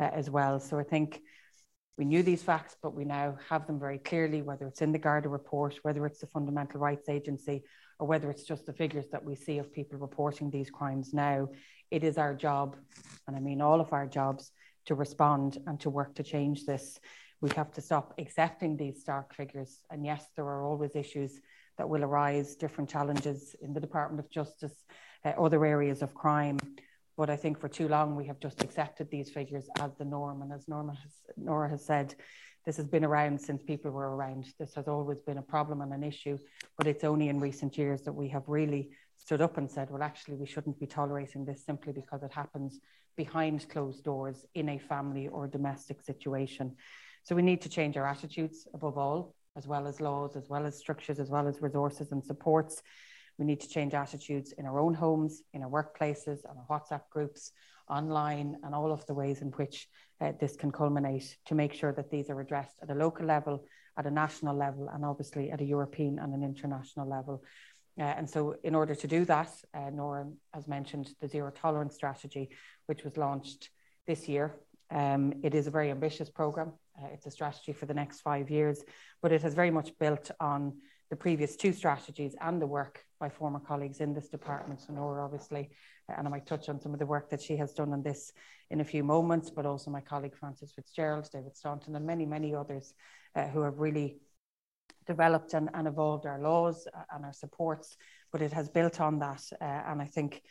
uh, 0.00 0.10
as 0.12 0.30
well. 0.30 0.58
So 0.60 0.78
I 0.78 0.84
think 0.84 1.20
we 1.98 2.04
knew 2.04 2.22
these 2.22 2.42
facts, 2.42 2.76
but 2.82 2.94
we 2.94 3.04
now 3.04 3.36
have 3.48 3.66
them 3.66 3.78
very 3.78 3.98
clearly, 3.98 4.42
whether 4.42 4.66
it's 4.66 4.80
in 4.80 4.92
the 4.92 4.98
Garda 4.98 5.28
report, 5.28 5.78
whether 5.82 6.06
it's 6.06 6.20
the 6.20 6.26
Fundamental 6.26 6.80
Rights 6.80 7.08
Agency, 7.08 7.62
or 7.98 8.06
whether 8.06 8.30
it's 8.30 8.44
just 8.44 8.64
the 8.64 8.72
figures 8.72 9.08
that 9.12 9.24
we 9.24 9.34
see 9.34 9.58
of 9.58 9.72
people 9.72 9.98
reporting 9.98 10.50
these 10.50 10.70
crimes 10.70 11.12
now. 11.12 11.48
It 11.90 12.02
is 12.02 12.16
our 12.16 12.34
job, 12.34 12.76
and 13.26 13.36
I 13.36 13.40
mean 13.40 13.60
all 13.60 13.80
of 13.80 13.92
our 13.92 14.06
jobs, 14.06 14.50
to 14.86 14.94
respond 14.94 15.58
and 15.66 15.78
to 15.80 15.90
work 15.90 16.14
to 16.16 16.22
change 16.22 16.64
this. 16.64 16.98
We 17.40 17.50
have 17.50 17.72
to 17.72 17.80
stop 17.80 18.14
accepting 18.18 18.76
these 18.76 19.00
stark 19.00 19.34
figures. 19.34 19.78
And 19.90 20.04
yes, 20.04 20.26
there 20.36 20.44
are 20.44 20.64
always 20.64 20.96
issues 20.96 21.40
that 21.78 21.88
will 21.88 22.04
arise, 22.04 22.54
different 22.56 22.90
challenges 22.90 23.56
in 23.62 23.72
the 23.72 23.80
Department 23.80 24.20
of 24.20 24.30
Justice, 24.30 24.84
uh, 25.24 25.30
other 25.30 25.64
areas 25.64 26.02
of 26.02 26.14
crime. 26.14 26.58
But 27.16 27.30
I 27.30 27.36
think 27.36 27.60
for 27.60 27.68
too 27.68 27.88
long 27.88 28.16
we 28.16 28.26
have 28.26 28.40
just 28.40 28.62
accepted 28.62 29.10
these 29.10 29.30
figures 29.30 29.68
as 29.80 29.90
the 29.98 30.04
norm. 30.04 30.42
And 30.42 30.52
as 30.52 30.68
Norma 30.68 30.94
has, 30.94 31.12
Nora 31.36 31.68
has 31.68 31.84
said, 31.84 32.14
this 32.64 32.76
has 32.76 32.86
been 32.86 33.04
around 33.04 33.40
since 33.40 33.62
people 33.62 33.90
were 33.90 34.14
around. 34.14 34.46
This 34.58 34.74
has 34.74 34.86
always 34.86 35.20
been 35.20 35.38
a 35.38 35.42
problem 35.42 35.80
and 35.80 35.92
an 35.92 36.04
issue, 36.04 36.38
but 36.78 36.86
it's 36.86 37.04
only 37.04 37.28
in 37.28 37.40
recent 37.40 37.76
years 37.76 38.02
that 38.02 38.12
we 38.12 38.28
have 38.28 38.44
really 38.46 38.90
stood 39.16 39.40
up 39.40 39.58
and 39.58 39.70
said, 39.70 39.90
well, 39.90 40.02
actually, 40.02 40.36
we 40.36 40.46
shouldn't 40.46 40.78
be 40.78 40.86
tolerating 40.86 41.44
this 41.44 41.64
simply 41.64 41.92
because 41.92 42.22
it 42.22 42.32
happens 42.32 42.78
behind 43.16 43.68
closed 43.68 44.04
doors 44.04 44.44
in 44.54 44.68
a 44.68 44.78
family 44.78 45.28
or 45.28 45.46
domestic 45.46 46.02
situation. 46.02 46.76
So 47.24 47.34
we 47.34 47.42
need 47.42 47.62
to 47.62 47.68
change 47.68 47.96
our 47.96 48.06
attitudes 48.06 48.66
above 48.74 48.96
all, 48.96 49.34
as 49.56 49.66
well 49.66 49.86
as 49.86 50.00
laws, 50.00 50.36
as 50.36 50.48
well 50.48 50.66
as 50.66 50.78
structures, 50.78 51.18
as 51.18 51.30
well 51.30 51.46
as 51.46 51.60
resources 51.60 52.12
and 52.12 52.24
supports. 52.24 52.82
We 53.38 53.44
need 53.44 53.60
to 53.60 53.68
change 53.68 53.94
attitudes 53.94 54.52
in 54.52 54.66
our 54.66 54.78
own 54.78 54.94
homes, 54.94 55.42
in 55.52 55.62
our 55.62 55.70
workplaces, 55.70 56.40
on 56.48 56.56
our 56.58 56.66
WhatsApp 56.80 57.02
groups, 57.10 57.52
online, 57.88 58.56
and 58.62 58.74
all 58.74 58.92
of 58.92 59.04
the 59.06 59.14
ways 59.14 59.42
in 59.42 59.48
which 59.52 59.88
uh, 60.20 60.32
this 60.40 60.56
can 60.56 60.70
culminate 60.70 61.36
to 61.46 61.54
make 61.54 61.72
sure 61.72 61.92
that 61.92 62.10
these 62.10 62.30
are 62.30 62.40
addressed 62.40 62.76
at 62.82 62.90
a 62.90 62.94
local 62.94 63.26
level, 63.26 63.64
at 63.96 64.06
a 64.06 64.10
national 64.10 64.56
level, 64.56 64.88
and 64.92 65.04
obviously 65.04 65.50
at 65.50 65.60
a 65.60 65.64
European 65.64 66.18
and 66.18 66.34
an 66.34 66.42
international 66.42 67.08
level. 67.08 67.42
Uh, 67.98 68.04
and 68.04 68.28
so, 68.28 68.54
in 68.64 68.74
order 68.74 68.94
to 68.94 69.06
do 69.06 69.24
that, 69.26 69.50
uh, 69.74 69.90
Nora 69.90 70.26
has 70.54 70.66
mentioned 70.66 71.10
the 71.20 71.28
zero 71.28 71.50
tolerance 71.50 71.94
strategy, 71.94 72.48
which 72.86 73.04
was 73.04 73.16
launched 73.18 73.68
this 74.06 74.28
year. 74.28 74.54
Um, 74.90 75.34
it 75.42 75.54
is 75.54 75.66
a 75.66 75.70
very 75.70 75.90
ambitious 75.90 76.30
program. 76.30 76.72
Uh, 76.98 77.08
it's 77.12 77.26
a 77.26 77.30
strategy 77.30 77.72
for 77.72 77.86
the 77.86 77.94
next 77.94 78.20
five 78.20 78.50
years, 78.50 78.82
but 79.22 79.32
it 79.32 79.42
has 79.42 79.54
very 79.54 79.70
much 79.70 79.90
built 79.98 80.30
on 80.40 80.74
the 81.10 81.16
previous 81.16 81.56
two 81.56 81.72
strategies 81.72 82.34
and 82.40 82.60
the 82.60 82.66
work 82.66 83.04
by 83.20 83.28
former 83.28 83.60
colleagues 83.60 84.00
in 84.00 84.14
this 84.14 84.28
department. 84.28 84.80
So, 84.80 84.94
Nora, 84.94 85.24
obviously, 85.24 85.70
uh, 86.08 86.14
and 86.16 86.26
I 86.26 86.30
might 86.30 86.46
touch 86.46 86.68
on 86.68 86.80
some 86.80 86.94
of 86.94 86.98
the 86.98 87.06
work 87.06 87.30
that 87.30 87.42
she 87.42 87.56
has 87.58 87.74
done 87.74 87.92
on 87.92 88.02
this 88.02 88.32
in 88.70 88.80
a 88.80 88.84
few 88.84 89.04
moments, 89.04 89.50
but 89.50 89.66
also 89.66 89.90
my 89.90 90.00
colleague 90.00 90.34
Frances 90.34 90.72
Fitzgerald, 90.72 91.28
David 91.30 91.54
Stanton, 91.54 91.96
and 91.96 92.06
many, 92.06 92.24
many 92.24 92.54
others 92.54 92.94
uh, 93.36 93.46
who 93.48 93.60
have 93.60 93.78
really 93.78 94.20
developed 95.06 95.52
and, 95.54 95.68
and 95.74 95.86
evolved 95.86 96.26
our 96.26 96.40
laws 96.40 96.86
uh, 96.96 97.02
and 97.14 97.24
our 97.24 97.32
supports, 97.32 97.96
but 98.30 98.40
it 98.40 98.52
has 98.52 98.68
built 98.68 99.00
on 99.00 99.18
that. 99.18 99.42
Uh, 99.60 99.64
and 99.64 100.00
I 100.00 100.06
think 100.06 100.42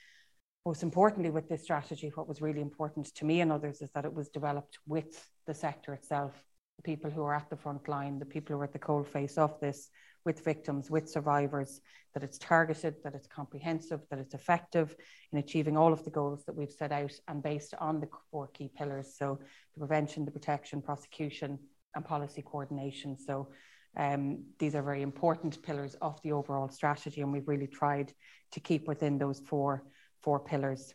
most 0.65 0.83
importantly 0.83 1.31
with 1.31 1.49
this 1.49 1.63
strategy, 1.63 2.11
what 2.13 2.27
was 2.27 2.41
really 2.41 2.61
important 2.61 3.13
to 3.15 3.25
me 3.25 3.41
and 3.41 3.51
others 3.51 3.81
is 3.81 3.89
that 3.91 4.05
it 4.05 4.13
was 4.13 4.29
developed 4.29 4.77
with 4.87 5.29
the 5.47 5.53
sector 5.53 5.93
itself, 5.93 6.33
the 6.77 6.83
people 6.83 7.09
who 7.09 7.23
are 7.23 7.35
at 7.35 7.49
the 7.49 7.55
front 7.55 7.87
line, 7.87 8.19
the 8.19 8.25
people 8.25 8.55
who 8.55 8.61
are 8.61 8.65
at 8.65 8.73
the 8.73 8.79
cold 8.79 9.07
face 9.07 9.37
of 9.37 9.59
this, 9.59 9.89
with 10.23 10.45
victims, 10.45 10.91
with 10.91 11.09
survivors, 11.09 11.81
that 12.13 12.23
it's 12.23 12.37
targeted, 12.37 12.95
that 13.03 13.15
it's 13.15 13.27
comprehensive, 13.27 14.01
that 14.09 14.19
it's 14.19 14.35
effective 14.35 14.95
in 15.31 15.39
achieving 15.39 15.77
all 15.77 15.91
of 15.91 16.03
the 16.03 16.11
goals 16.11 16.43
that 16.45 16.55
we've 16.55 16.71
set 16.71 16.91
out 16.91 17.11
and 17.27 17.41
based 17.41 17.73
on 17.79 17.99
the 17.99 18.07
four 18.29 18.47
key 18.47 18.69
pillars. 18.77 19.15
So 19.17 19.39
the 19.73 19.79
prevention, 19.79 20.25
the 20.25 20.31
protection, 20.31 20.81
prosecution, 20.81 21.57
and 21.95 22.05
policy 22.05 22.43
coordination. 22.43 23.17
So 23.17 23.49
um, 23.97 24.43
these 24.59 24.75
are 24.75 24.83
very 24.83 25.01
important 25.01 25.63
pillars 25.63 25.95
of 26.01 26.21
the 26.21 26.33
overall 26.33 26.69
strategy, 26.69 27.21
and 27.21 27.33
we've 27.33 27.47
really 27.47 27.67
tried 27.67 28.13
to 28.51 28.59
keep 28.59 28.87
within 28.87 29.17
those 29.17 29.39
four, 29.39 29.83
four 30.21 30.39
pillars. 30.39 30.93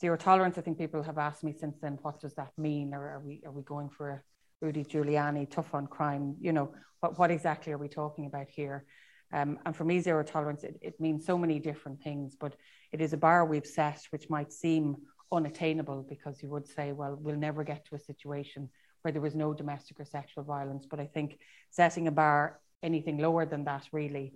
Zero 0.00 0.16
tolerance, 0.16 0.58
I 0.58 0.62
think 0.62 0.78
people 0.78 1.02
have 1.02 1.18
asked 1.18 1.44
me 1.44 1.52
since 1.52 1.78
then, 1.80 1.98
what 2.02 2.20
does 2.20 2.34
that 2.34 2.52
mean? 2.58 2.92
Or 2.92 3.02
are 3.02 3.20
we, 3.20 3.42
are 3.46 3.52
we 3.52 3.62
going 3.62 3.88
for 3.88 4.10
a 4.10 4.22
Rudy 4.60 4.84
Giuliani, 4.84 5.48
tough 5.48 5.74
on 5.74 5.86
crime? 5.86 6.36
You 6.40 6.52
know, 6.52 6.74
what, 7.00 7.18
what 7.18 7.30
exactly 7.30 7.72
are 7.72 7.78
we 7.78 7.88
talking 7.88 8.26
about 8.26 8.48
here? 8.48 8.84
Um, 9.32 9.58
and 9.64 9.74
for 9.74 9.84
me, 9.84 10.00
zero 10.00 10.22
tolerance, 10.22 10.64
it, 10.64 10.78
it 10.82 11.00
means 11.00 11.24
so 11.24 11.38
many 11.38 11.58
different 11.58 12.02
things, 12.02 12.36
but 12.38 12.54
it 12.92 13.00
is 13.00 13.12
a 13.12 13.16
bar 13.16 13.46
we've 13.46 13.66
set 13.66 14.00
which 14.10 14.28
might 14.28 14.52
seem 14.52 14.96
unattainable 15.32 16.04
because 16.08 16.42
you 16.42 16.50
would 16.50 16.68
say, 16.68 16.92
well, 16.92 17.16
we'll 17.18 17.36
never 17.36 17.64
get 17.64 17.86
to 17.86 17.94
a 17.94 17.98
situation 17.98 18.68
where 19.00 19.12
there 19.12 19.22
was 19.22 19.34
no 19.34 19.54
domestic 19.54 19.98
or 19.98 20.04
sexual 20.04 20.44
violence. 20.44 20.86
But 20.88 21.00
I 21.00 21.06
think 21.06 21.38
setting 21.70 22.08
a 22.08 22.12
bar 22.12 22.60
anything 22.82 23.18
lower 23.18 23.46
than 23.46 23.64
that 23.64 23.86
really, 23.92 24.34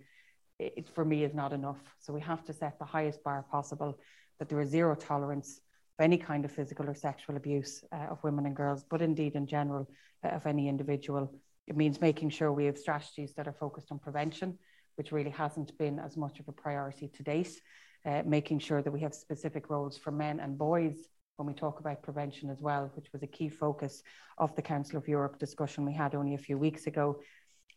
it, 0.58 0.88
for 0.94 1.04
me, 1.04 1.24
is 1.24 1.34
not 1.34 1.52
enough. 1.52 1.80
So 2.00 2.12
we 2.12 2.20
have 2.20 2.44
to 2.46 2.52
set 2.52 2.78
the 2.78 2.84
highest 2.84 3.22
bar 3.22 3.44
possible 3.50 3.98
that 4.38 4.48
there 4.48 4.60
is 4.60 4.70
zero 4.70 4.94
tolerance 4.94 5.60
of 5.98 6.04
any 6.04 6.18
kind 6.18 6.44
of 6.44 6.52
physical 6.52 6.88
or 6.88 6.94
sexual 6.94 7.36
abuse 7.36 7.84
uh, 7.92 8.06
of 8.10 8.22
women 8.22 8.46
and 8.46 8.56
girls, 8.56 8.84
but 8.88 9.02
indeed 9.02 9.34
in 9.34 9.46
general 9.46 9.88
uh, 10.24 10.28
of 10.28 10.46
any 10.46 10.68
individual. 10.68 11.32
It 11.66 11.76
means 11.76 12.00
making 12.00 12.30
sure 12.30 12.52
we 12.52 12.66
have 12.66 12.78
strategies 12.78 13.34
that 13.34 13.48
are 13.48 13.52
focused 13.52 13.90
on 13.90 13.98
prevention, 13.98 14.58
which 14.96 15.12
really 15.12 15.30
hasn't 15.30 15.76
been 15.78 15.98
as 15.98 16.16
much 16.16 16.38
of 16.38 16.48
a 16.48 16.52
priority 16.52 17.08
to 17.08 17.22
date. 17.22 17.60
Uh, 18.04 18.22
making 18.24 18.60
sure 18.60 18.82
that 18.82 18.92
we 18.92 19.00
have 19.00 19.12
specific 19.12 19.68
roles 19.68 19.98
for 19.98 20.12
men 20.12 20.38
and 20.38 20.56
boys 20.56 21.08
when 21.36 21.46
we 21.48 21.52
talk 21.52 21.80
about 21.80 22.04
prevention 22.04 22.48
as 22.50 22.60
well, 22.60 22.88
which 22.94 23.12
was 23.12 23.20
a 23.24 23.26
key 23.26 23.48
focus 23.48 24.04
of 24.38 24.54
the 24.54 24.62
Council 24.62 24.96
of 24.96 25.08
Europe 25.08 25.40
discussion 25.40 25.84
we 25.84 25.92
had 25.92 26.14
only 26.14 26.34
a 26.34 26.38
few 26.38 26.56
weeks 26.56 26.86
ago. 26.86 27.20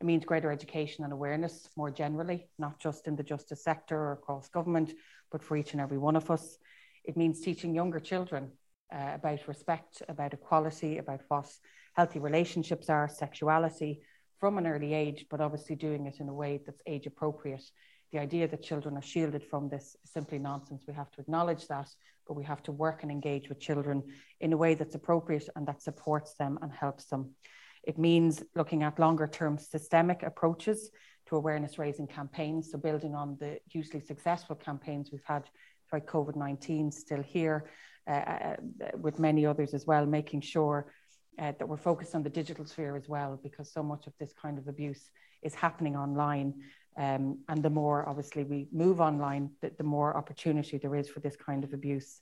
It 0.02 0.06
means 0.06 0.26
greater 0.26 0.52
education 0.52 1.04
and 1.04 1.12
awareness 1.12 1.70
more 1.76 1.92
generally, 1.92 2.48
not 2.58 2.80
just 2.80 3.08
in 3.08 3.16
the 3.16 3.24
justice 3.24 3.64
sector 3.64 3.98
or 3.98 4.14
across 4.14 4.50
government, 4.50 4.94
but 5.32 5.44
for 5.44 5.58
each 5.58 5.74
and 5.74 5.82
every 5.82 5.98
one 5.98 6.16
of 6.16 6.32
us. 6.32 6.58
It 7.04 7.18
means 7.18 7.42
teaching 7.42 7.76
younger 7.76 8.00
children 8.00 8.52
uh, 8.94 9.12
about 9.16 9.48
respect, 9.48 10.02
about 10.08 10.34
equality, 10.34 10.98
about 10.98 11.22
what 11.28 11.50
healthy 11.96 12.20
relationships 12.20 12.90
are, 12.90 13.10
sexuality 13.10 14.02
from 14.40 14.58
an 14.58 14.68
early 14.68 14.94
age, 14.94 15.26
but 15.30 15.42
obviously 15.42 15.76
doing 15.76 16.06
it 16.06 16.20
in 16.20 16.30
a 16.30 16.34
way 16.34 16.62
that's 16.66 16.82
age 16.88 17.06
appropriate 17.06 17.64
the 18.12 18.20
idea 18.20 18.48
that 18.48 18.64
children 18.64 18.98
are 18.98 19.02
shielded 19.02 19.44
from 19.44 19.70
this 19.70 19.96
is 20.04 20.12
simply 20.12 20.40
nonsense. 20.40 20.84
We 20.88 20.94
have 20.94 21.12
to 21.12 21.22
acknowledge 21.22 21.68
that, 21.68 21.90
but 22.28 22.34
we 22.34 22.44
have 22.44 22.64
to 22.64 22.72
work 22.72 23.04
and 23.04 23.12
engage 23.12 23.50
with 23.50 23.60
children 23.60 24.04
in 24.40 24.54
a 24.54 24.58
way 24.58 24.74
that's 24.74 24.96
appropriate 24.96 25.48
and 25.56 25.68
that 25.68 25.82
supports 25.82 26.34
them 26.34 26.58
and 26.62 26.72
helps 26.72 27.06
them. 27.06 27.36
It 27.84 27.98
means 27.98 28.44
looking 28.56 28.84
at 28.84 29.00
longer 29.00 29.28
term 29.28 29.58
systemic 29.58 30.24
approaches 30.24 30.92
to 31.28 31.36
awareness 31.36 31.78
raising 31.78 32.08
campaigns. 32.08 32.72
So, 32.72 32.78
building 32.78 33.16
on 33.16 33.38
the 33.40 33.60
hugely 33.70 34.00
successful 34.00 34.56
campaigns 34.56 35.12
we've 35.12 35.24
had 35.24 35.50
throughout 35.90 36.06
COVID 36.08 36.36
19, 36.36 36.92
still 36.92 37.22
here, 37.22 37.70
uh, 38.08 38.12
uh, 38.12 38.56
with 38.98 39.20
many 39.20 39.46
others 39.46 39.74
as 39.74 39.86
well, 39.86 40.06
making 40.06 40.42
sure 40.42 40.92
uh, 41.40 41.54
that 41.58 41.68
we're 41.68 41.78
focused 41.78 42.16
on 42.16 42.24
the 42.24 42.30
digital 42.30 42.66
sphere 42.66 42.96
as 42.96 43.08
well, 43.08 43.40
because 43.42 43.72
so 43.72 43.82
much 43.84 44.08
of 44.08 44.14
this 44.20 44.34
kind 44.34 44.58
of 44.58 44.68
abuse 44.68 45.10
is 45.42 45.56
happening 45.56 45.96
online. 45.96 46.54
Um, 46.98 47.40
and 47.48 47.64
the 47.64 47.70
more 47.70 48.08
obviously 48.10 48.44
we 48.44 48.68
move 48.74 49.00
online, 49.00 49.52
the, 49.62 49.72
the 49.78 49.84
more 49.84 50.18
opportunity 50.18 50.78
there 50.78 50.96
is 50.96 51.08
for 51.08 51.22
this 51.22 51.38
kind 51.38 51.64
of 51.64 51.74
abuse. 51.74 52.22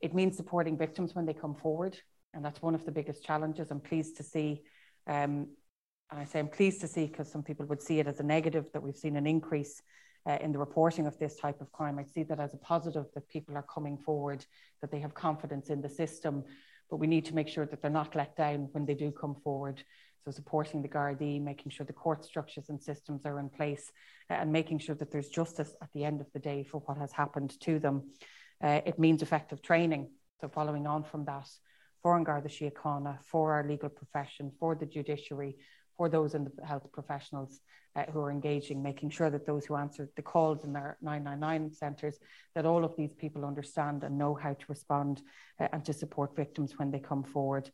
It 0.00 0.14
means 0.14 0.36
supporting 0.36 0.76
victims 0.76 1.14
when 1.14 1.26
they 1.26 1.34
come 1.34 1.54
forward. 1.54 1.96
And 2.34 2.44
that's 2.44 2.62
one 2.62 2.74
of 2.74 2.84
the 2.84 2.92
biggest 2.92 3.24
challenges. 3.24 3.70
I'm 3.70 3.80
pleased 3.80 4.16
to 4.16 4.22
see, 4.22 4.62
um, 5.06 5.48
and 6.10 6.20
I 6.20 6.24
say 6.24 6.38
I'm 6.38 6.48
pleased 6.48 6.80
to 6.80 6.88
see 6.88 7.06
because 7.06 7.30
some 7.30 7.42
people 7.42 7.66
would 7.66 7.82
see 7.82 8.00
it 8.00 8.06
as 8.06 8.20
a 8.20 8.24
negative 8.24 8.70
that 8.72 8.82
we've 8.82 8.96
seen 8.96 9.16
an 9.16 9.26
increase 9.26 9.82
uh, 10.26 10.38
in 10.40 10.52
the 10.52 10.58
reporting 10.58 11.06
of 11.06 11.18
this 11.18 11.36
type 11.36 11.60
of 11.60 11.72
crime. 11.72 11.98
I 11.98 12.04
see 12.04 12.22
that 12.24 12.40
as 12.40 12.54
a 12.54 12.58
positive 12.58 13.06
that 13.14 13.28
people 13.28 13.56
are 13.56 13.66
coming 13.74 13.98
forward, 13.98 14.44
that 14.80 14.90
they 14.90 15.00
have 15.00 15.14
confidence 15.14 15.68
in 15.68 15.82
the 15.82 15.88
system, 15.88 16.44
but 16.88 16.96
we 16.96 17.06
need 17.06 17.24
to 17.26 17.34
make 17.34 17.48
sure 17.48 17.66
that 17.66 17.82
they're 17.82 17.90
not 17.90 18.14
let 18.14 18.36
down 18.36 18.68
when 18.72 18.86
they 18.86 18.94
do 18.94 19.10
come 19.10 19.34
forward. 19.42 19.82
So 20.24 20.30
supporting 20.30 20.82
the 20.82 20.88
Gardaí, 20.88 21.42
making 21.42 21.72
sure 21.72 21.84
the 21.84 21.92
court 21.92 22.24
structures 22.24 22.68
and 22.68 22.80
systems 22.80 23.26
are 23.26 23.40
in 23.40 23.48
place 23.48 23.90
and 24.30 24.52
making 24.52 24.78
sure 24.78 24.94
that 24.94 25.10
there's 25.10 25.28
justice 25.28 25.74
at 25.82 25.88
the 25.92 26.04
end 26.04 26.20
of 26.20 26.30
the 26.32 26.38
day 26.38 26.62
for 26.62 26.78
what 26.86 26.96
has 26.98 27.12
happened 27.12 27.58
to 27.60 27.80
them. 27.80 28.10
Uh, 28.62 28.80
it 28.86 29.00
means 29.00 29.22
effective 29.22 29.62
training. 29.62 30.08
So 30.40 30.48
following 30.48 30.86
on 30.86 31.02
from 31.02 31.24
that, 31.24 31.48
for 32.02 32.16
An 32.16 32.24
Garda 32.24 32.48
Síochána, 32.48 33.18
for 33.24 33.52
our 33.52 33.66
legal 33.66 33.88
profession, 33.88 34.52
for 34.58 34.74
the 34.74 34.86
judiciary, 34.86 35.56
for 35.96 36.08
those 36.08 36.34
in 36.34 36.44
the 36.44 36.66
health 36.66 36.86
professionals 36.92 37.60
uh, 37.94 38.04
who 38.12 38.20
are 38.20 38.30
engaging, 38.30 38.82
making 38.82 39.10
sure 39.10 39.30
that 39.30 39.46
those 39.46 39.66
who 39.66 39.76
answer 39.76 40.08
the 40.16 40.22
calls 40.22 40.64
in 40.64 40.72
their 40.72 40.96
999 41.02 41.72
centres, 41.72 42.18
that 42.54 42.66
all 42.66 42.84
of 42.84 42.96
these 42.96 43.12
people 43.12 43.44
understand 43.44 44.02
and 44.02 44.18
know 44.18 44.34
how 44.34 44.54
to 44.54 44.64
respond 44.68 45.22
uh, 45.60 45.68
and 45.72 45.84
to 45.84 45.92
support 45.92 46.34
victims 46.34 46.74
when 46.78 46.90
they 46.90 46.98
come 46.98 47.22
forward 47.22 47.70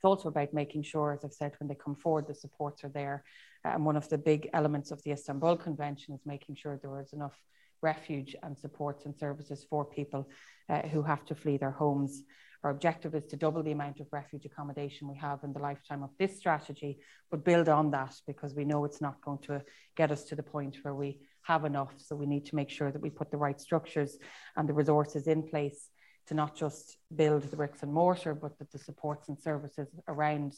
It's 0.00 0.04
also 0.04 0.28
about 0.30 0.54
making 0.54 0.82
sure, 0.82 1.12
as 1.12 1.24
I've 1.24 1.34
said, 1.34 1.52
when 1.60 1.68
they 1.68 1.74
come 1.74 1.94
forward, 1.94 2.26
the 2.26 2.34
supports 2.34 2.84
are 2.84 2.88
there. 2.88 3.22
And 3.64 3.84
one 3.84 3.96
of 3.96 4.08
the 4.08 4.16
big 4.16 4.48
elements 4.54 4.90
of 4.90 5.02
the 5.02 5.12
Istanbul 5.12 5.58
Convention 5.58 6.14
is 6.14 6.22
making 6.24 6.56
sure 6.56 6.78
there 6.80 7.00
is 7.00 7.12
enough 7.12 7.38
refuge 7.82 8.34
and 8.42 8.58
supports 8.58 9.04
and 9.04 9.14
services 9.14 9.66
for 9.68 9.84
people 9.84 10.28
uh, 10.70 10.82
who 10.88 11.02
have 11.02 11.26
to 11.26 11.34
flee 11.34 11.58
their 11.58 11.70
homes. 11.70 12.22
Our 12.62 12.70
objective 12.70 13.14
is 13.14 13.24
to 13.26 13.36
double 13.36 13.62
the 13.62 13.72
amount 13.72 14.00
of 14.00 14.06
refuge 14.12 14.44
accommodation 14.44 15.08
we 15.08 15.16
have 15.16 15.42
in 15.44 15.52
the 15.52 15.58
lifetime 15.60 16.02
of 16.02 16.10
this 16.18 16.36
strategy, 16.36 16.98
but 17.30 17.44
build 17.44 17.68
on 17.68 17.90
that 17.92 18.14
because 18.26 18.54
we 18.54 18.64
know 18.64 18.84
it's 18.84 19.00
not 19.00 19.22
going 19.22 19.38
to 19.46 19.62
get 19.96 20.10
us 20.10 20.24
to 20.24 20.36
the 20.36 20.42
point 20.42 20.76
where 20.82 20.94
we 20.94 21.20
have 21.42 21.64
enough. 21.64 21.94
So 21.96 22.14
we 22.16 22.26
need 22.26 22.46
to 22.46 22.56
make 22.56 22.68
sure 22.68 22.92
that 22.92 23.00
we 23.00 23.08
put 23.10 23.30
the 23.30 23.38
right 23.38 23.58
structures 23.58 24.18
and 24.56 24.68
the 24.68 24.74
resources 24.74 25.26
in 25.26 25.42
place 25.42 25.88
to 26.26 26.34
not 26.34 26.54
just 26.54 26.96
build 27.14 27.42
the 27.42 27.56
bricks 27.56 27.82
and 27.82 27.92
mortar, 27.92 28.34
but 28.34 28.58
that 28.58 28.70
the 28.70 28.78
supports 28.78 29.28
and 29.28 29.38
services 29.40 29.88
around 30.06 30.54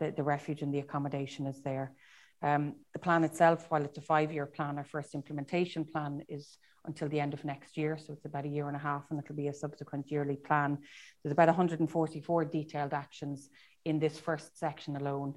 the, 0.00 0.12
the 0.16 0.22
refuge 0.22 0.62
and 0.62 0.74
the 0.74 0.80
accommodation 0.80 1.46
is 1.46 1.62
there. 1.62 1.94
Um, 2.42 2.74
the 2.92 2.98
plan 2.98 3.24
itself, 3.24 3.66
while 3.70 3.84
it's 3.84 3.98
a 3.98 4.02
five-year 4.02 4.46
plan, 4.46 4.78
our 4.78 4.84
first 4.84 5.14
implementation 5.14 5.84
plan 5.84 6.22
is 6.28 6.58
until 6.86 7.08
the 7.08 7.20
end 7.20 7.34
of 7.34 7.44
next 7.44 7.76
year. 7.76 7.96
So 7.98 8.12
it's 8.12 8.26
about 8.26 8.44
a 8.44 8.48
year 8.48 8.68
and 8.68 8.76
a 8.76 8.80
half 8.80 9.04
and 9.10 9.18
it'll 9.18 9.34
be 9.34 9.48
a 9.48 9.54
subsequent 9.54 10.10
yearly 10.10 10.36
plan. 10.36 10.78
There's 11.22 11.32
about 11.32 11.48
144 11.48 12.44
detailed 12.44 12.92
actions 12.92 13.48
in 13.84 13.98
this 13.98 14.18
first 14.18 14.58
section 14.58 14.96
alone. 14.96 15.34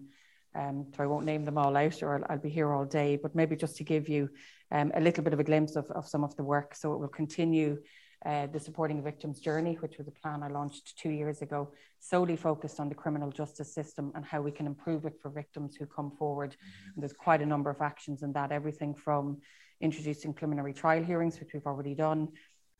Um, 0.56 0.88
so 0.96 1.04
I 1.04 1.08
won't 1.08 1.26
name 1.26 1.46
them 1.46 1.58
all 1.58 1.78
out 1.78 2.02
or 2.02 2.16
I'll, 2.16 2.26
I'll, 2.30 2.38
be 2.42 2.50
here 2.50 2.74
all 2.74 2.86
day, 2.86 3.18
but 3.22 3.36
maybe 3.36 3.56
just 3.56 3.78
to 3.78 3.84
give 3.84 4.10
you 4.10 4.30
um, 4.72 4.92
a 4.96 5.02
little 5.02 5.24
bit 5.24 5.34
of 5.34 5.40
a 5.40 5.44
glimpse 5.44 5.76
of, 5.76 5.90
of 5.92 6.08
some 6.08 6.24
of 6.24 6.36
the 6.36 6.44
work. 6.44 6.76
So 6.76 6.94
it 6.94 7.00
will 7.00 7.08
continue 7.08 7.78
uh, 8.26 8.48
the 8.48 8.60
Supporting 8.60 9.04
Victim's 9.04 9.40
Journey, 9.40 9.76
which 9.76 9.98
was 9.98 10.08
a 10.08 10.12
plan 10.12 10.44
I 10.44 10.48
launched 10.48 10.98
two 10.98 11.10
years 11.10 11.42
ago, 11.42 11.70
solely 12.00 12.36
focused 12.36 12.80
on 12.80 12.90
the 12.90 12.96
criminal 12.96 13.32
justice 13.32 13.74
system 13.74 14.12
and 14.16 14.26
how 14.26 14.42
we 14.42 14.52
can 14.52 14.66
improve 14.66 15.06
it 15.06 15.20
for 15.22 15.30
victims 15.30 15.76
who 15.76 15.86
come 15.86 16.12
forward. 16.12 16.56
And 16.94 17.02
there's 17.02 17.14
quite 17.14 17.42
a 17.42 17.46
number 17.46 17.70
of 17.70 17.82
actions 17.82 18.24
in 18.24 18.34
that, 18.34 18.52
everything 18.52 18.96
from 18.96 19.38
introducing 19.82 20.34
preliminary 20.34 20.74
trial 20.74 21.04
hearings, 21.04 21.40
which 21.40 21.54
we've 21.54 21.68
already 21.68 21.94
done, 21.94 22.30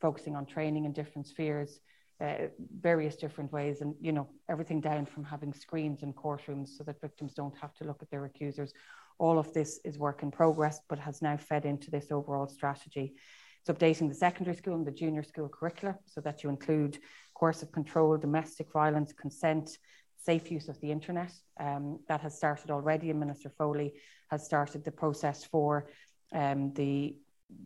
focusing 0.00 0.34
on 0.34 0.44
training 0.44 0.84
in 0.84 0.92
different 0.92 1.26
spheres, 1.26 1.80
uh, 2.20 2.48
various 2.80 3.14
different 3.14 3.52
ways, 3.52 3.80
and 3.80 3.94
you 4.00 4.10
know 4.10 4.28
everything 4.48 4.80
down 4.80 5.06
from 5.06 5.22
having 5.22 5.52
screens 5.52 6.02
in 6.02 6.12
courtrooms 6.12 6.70
so 6.76 6.82
that 6.82 7.00
victims 7.00 7.34
don't 7.34 7.56
have 7.56 7.74
to 7.74 7.84
look 7.84 8.02
at 8.02 8.10
their 8.10 8.24
accusers. 8.24 8.72
All 9.18 9.38
of 9.38 9.52
this 9.52 9.80
is 9.84 9.98
work 9.98 10.22
in 10.22 10.30
progress, 10.30 10.80
but 10.88 10.98
has 10.98 11.22
now 11.22 11.36
fed 11.36 11.64
into 11.64 11.90
this 11.90 12.10
overall 12.10 12.48
strategy. 12.48 13.14
It's 13.60 13.78
updating 13.78 14.08
the 14.08 14.14
secondary 14.14 14.56
school 14.56 14.74
and 14.74 14.86
the 14.86 14.92
junior 14.92 15.22
school 15.22 15.48
curricula 15.48 15.96
so 16.06 16.20
that 16.22 16.42
you 16.42 16.50
include 16.50 16.98
coercive 17.34 17.72
control, 17.72 18.16
domestic 18.16 18.72
violence, 18.72 19.12
consent, 19.12 19.78
safe 20.16 20.50
use 20.50 20.68
of 20.68 20.80
the 20.80 20.90
internet. 20.90 21.32
Um, 21.60 22.00
that 22.08 22.20
has 22.20 22.36
started 22.36 22.70
already, 22.70 23.10
and 23.10 23.20
Minister 23.20 23.50
Foley 23.50 23.94
has 24.30 24.44
started 24.44 24.84
the 24.84 24.92
process 24.92 25.44
for 25.44 25.90
um, 26.32 26.72
the 26.74 27.16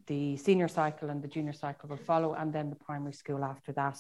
the 0.07 0.37
senior 0.37 0.69
cycle 0.69 1.11
and 1.11 1.21
the 1.21 1.29
junior 1.29 1.53
cycle 1.53 1.89
will 1.89 1.97
follow, 1.97 2.35
and 2.35 2.53
then 2.53 2.71
the 2.71 2.77
primary 2.77 3.13
school 3.13 3.45
after 3.45 3.73
that. 3.73 3.99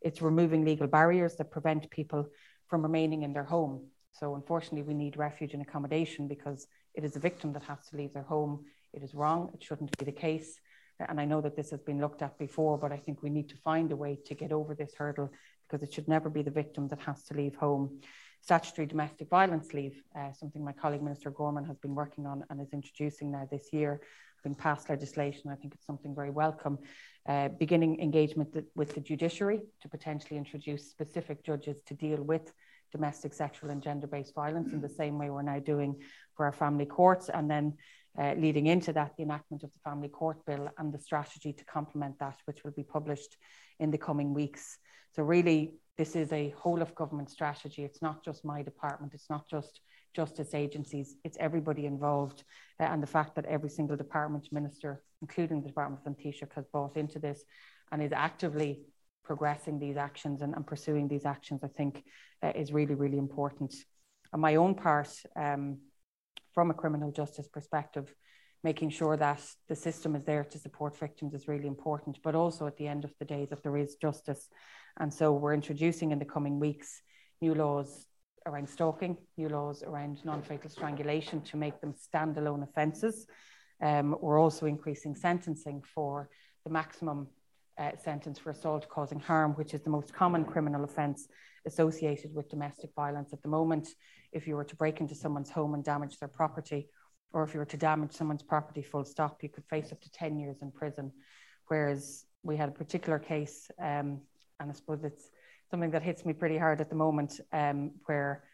It's 0.00 0.22
removing 0.22 0.64
legal 0.64 0.86
barriers 0.86 1.36
that 1.36 1.50
prevent 1.50 1.90
people 1.90 2.26
from 2.66 2.82
remaining 2.82 3.22
in 3.22 3.32
their 3.32 3.44
home. 3.44 3.88
So, 4.12 4.34
unfortunately, 4.34 4.82
we 4.82 4.94
need 4.94 5.16
refuge 5.16 5.52
and 5.52 5.62
accommodation 5.62 6.28
because 6.28 6.66
it 6.94 7.04
is 7.04 7.16
a 7.16 7.20
victim 7.20 7.52
that 7.52 7.62
has 7.64 7.78
to 7.88 7.96
leave 7.96 8.12
their 8.12 8.22
home. 8.22 8.64
It 8.92 9.02
is 9.02 9.14
wrong. 9.14 9.50
It 9.54 9.62
shouldn't 9.62 9.96
be 9.98 10.04
the 10.04 10.12
case. 10.12 10.58
And 11.00 11.20
I 11.20 11.24
know 11.24 11.40
that 11.40 11.56
this 11.56 11.70
has 11.70 11.80
been 11.80 12.00
looked 12.00 12.22
at 12.22 12.38
before, 12.38 12.76
but 12.78 12.92
I 12.92 12.96
think 12.96 13.22
we 13.22 13.30
need 13.30 13.48
to 13.50 13.56
find 13.56 13.92
a 13.92 13.96
way 13.96 14.18
to 14.26 14.34
get 14.34 14.52
over 14.52 14.74
this 14.74 14.94
hurdle 14.96 15.30
because 15.68 15.86
it 15.86 15.92
should 15.92 16.08
never 16.08 16.28
be 16.28 16.42
the 16.42 16.50
victim 16.50 16.88
that 16.88 17.00
has 17.00 17.22
to 17.24 17.34
leave 17.34 17.54
home 17.54 18.00
statutory 18.40 18.86
domestic 18.86 19.28
violence 19.28 19.72
leave, 19.74 20.02
uh, 20.16 20.32
something 20.32 20.64
my 20.64 20.72
colleague 20.72 21.02
Minister 21.02 21.30
Gorman 21.30 21.64
has 21.64 21.76
been 21.78 21.94
working 21.94 22.26
on 22.26 22.44
and 22.50 22.60
is 22.60 22.72
introducing 22.72 23.30
now 23.30 23.46
this 23.50 23.72
year, 23.72 24.00
having 24.42 24.54
passed 24.54 24.88
legislation. 24.88 25.50
I 25.50 25.56
think 25.56 25.74
it's 25.74 25.86
something 25.86 26.14
very 26.14 26.30
welcome. 26.30 26.78
Uh, 27.28 27.48
beginning 27.48 28.00
engagement 28.00 28.52
th- 28.52 28.64
with 28.74 28.94
the 28.94 29.00
judiciary 29.00 29.60
to 29.82 29.88
potentially 29.88 30.38
introduce 30.38 30.88
specific 30.88 31.44
judges 31.44 31.82
to 31.86 31.94
deal 31.94 32.22
with 32.22 32.52
domestic, 32.90 33.34
sexual, 33.34 33.70
and 33.70 33.82
gender 33.82 34.06
based 34.06 34.34
violence 34.34 34.72
in 34.72 34.80
the 34.80 34.88
same 34.88 35.18
way 35.18 35.28
we're 35.28 35.42
now 35.42 35.58
doing 35.58 35.94
for 36.34 36.46
our 36.46 36.52
family 36.52 36.86
courts. 36.86 37.28
And 37.28 37.50
then 37.50 37.74
uh, 38.20 38.34
leading 38.36 38.66
into 38.66 38.92
that, 38.92 39.12
the 39.16 39.22
enactment 39.22 39.62
of 39.62 39.72
the 39.72 39.78
Family 39.84 40.08
Court 40.08 40.44
Bill 40.44 40.68
and 40.78 40.92
the 40.92 40.98
strategy 40.98 41.52
to 41.52 41.64
complement 41.64 42.18
that, 42.18 42.36
which 42.46 42.64
will 42.64 42.72
be 42.72 42.82
published 42.82 43.36
in 43.78 43.90
the 43.90 43.98
coming 43.98 44.34
weeks. 44.34 44.78
So, 45.14 45.22
really, 45.22 45.74
this 45.96 46.16
is 46.16 46.32
a 46.32 46.50
whole 46.50 46.82
of 46.82 46.94
government 46.94 47.30
strategy. 47.30 47.84
It's 47.84 48.02
not 48.02 48.24
just 48.24 48.44
my 48.44 48.62
department, 48.62 49.14
it's 49.14 49.30
not 49.30 49.48
just 49.48 49.80
justice 50.14 50.54
agencies, 50.54 51.16
it's 51.24 51.36
everybody 51.40 51.86
involved. 51.86 52.44
Uh, 52.80 52.84
and 52.84 53.02
the 53.02 53.06
fact 53.06 53.34
that 53.36 53.44
every 53.46 53.70
single 53.70 53.96
department 53.96 54.48
minister, 54.52 55.02
including 55.22 55.60
the 55.60 55.68
Department 55.68 56.02
of 56.06 56.16
Taoiseach, 56.16 56.52
has 56.54 56.66
bought 56.72 56.96
into 56.96 57.18
this 57.18 57.44
and 57.92 58.02
is 58.02 58.12
actively 58.12 58.80
progressing 59.24 59.78
these 59.78 59.96
actions 59.96 60.42
and, 60.42 60.54
and 60.54 60.66
pursuing 60.66 61.06
these 61.06 61.26
actions, 61.26 61.60
I 61.62 61.68
think 61.68 62.02
uh, 62.42 62.52
is 62.54 62.72
really, 62.72 62.94
really 62.94 63.18
important. 63.18 63.74
On 64.32 64.40
my 64.40 64.56
own 64.56 64.74
part, 64.74 65.10
um, 65.36 65.78
from 66.58 66.72
a 66.72 66.74
criminal 66.74 67.12
justice 67.12 67.46
perspective, 67.46 68.12
making 68.64 68.90
sure 68.90 69.16
that 69.16 69.40
the 69.68 69.76
system 69.76 70.16
is 70.16 70.24
there 70.24 70.42
to 70.42 70.58
support 70.58 70.98
victims 70.98 71.32
is 71.32 71.46
really 71.46 71.68
important, 71.68 72.18
but 72.24 72.34
also 72.34 72.66
at 72.66 72.76
the 72.76 72.88
end 72.88 73.04
of 73.04 73.14
the 73.20 73.24
day 73.24 73.46
that 73.48 73.62
there 73.62 73.76
is 73.76 73.94
justice. 73.94 74.48
And 74.98 75.14
so 75.14 75.30
we're 75.30 75.54
introducing 75.54 76.10
in 76.10 76.18
the 76.18 76.24
coming 76.24 76.58
weeks 76.58 77.00
new 77.40 77.54
laws 77.54 78.06
around 78.44 78.68
stalking, 78.68 79.16
new 79.36 79.48
laws 79.48 79.84
around 79.84 80.24
non 80.24 80.42
fatal 80.42 80.68
strangulation 80.68 81.42
to 81.42 81.56
make 81.56 81.80
them 81.80 81.94
standalone 81.94 82.64
offences. 82.64 83.28
Um, 83.80 84.16
we're 84.20 84.40
also 84.40 84.66
increasing 84.66 85.14
sentencing 85.14 85.84
for 85.94 86.28
the 86.64 86.72
maximum 86.72 87.28
uh, 87.78 87.92
sentence 88.02 88.36
for 88.36 88.50
assault 88.50 88.88
causing 88.88 89.20
harm, 89.20 89.52
which 89.52 89.74
is 89.74 89.82
the 89.82 89.90
most 89.90 90.12
common 90.12 90.44
criminal 90.44 90.82
offence 90.82 91.28
associated 91.68 92.34
with 92.34 92.48
domestic 92.48 92.90
violence 92.96 93.32
at 93.32 93.42
the 93.42 93.48
moment. 93.48 93.88
If 94.32 94.48
you 94.48 94.56
were 94.56 94.64
to 94.64 94.76
break 94.76 95.00
into 95.00 95.14
someone's 95.14 95.50
home 95.50 95.74
and 95.74 95.84
damage 95.84 96.18
their 96.18 96.28
property, 96.28 96.88
or 97.32 97.44
if 97.44 97.54
you 97.54 97.60
were 97.60 97.66
to 97.66 97.76
damage 97.76 98.12
someone's 98.12 98.42
property 98.42 98.82
full 98.82 99.04
stop, 99.04 99.42
you 99.42 99.48
could 99.48 99.64
face 99.66 99.92
up 99.92 100.00
to 100.00 100.10
10 100.10 100.38
years 100.38 100.56
in 100.62 100.72
prison. 100.72 101.12
Whereas 101.68 102.24
we 102.42 102.56
had 102.56 102.70
a 102.70 102.72
particular 102.72 103.18
case, 103.18 103.70
um, 103.78 104.20
and 104.58 104.70
I 104.70 104.72
suppose 104.72 105.04
it's 105.04 105.30
something 105.70 105.90
that 105.90 106.02
hits 106.02 106.24
me 106.24 106.32
pretty 106.32 106.58
hard 106.58 106.80
at 106.80 106.88
the 106.88 106.96
moment, 106.96 107.40
um, 107.52 107.92
where 108.06 108.44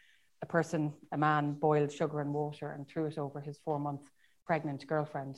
a 0.41 0.45
person, 0.45 0.93
a 1.11 1.17
man, 1.17 1.53
boiled 1.53 1.91
sugar 1.91 2.19
and 2.19 2.33
water 2.33 2.71
and 2.71 2.87
threw 2.87 3.05
it 3.05 3.17
over 3.17 3.39
his 3.39 3.57
four 3.63 3.79
month 3.79 4.09
pregnant 4.45 4.85
girlfriend. 4.85 5.37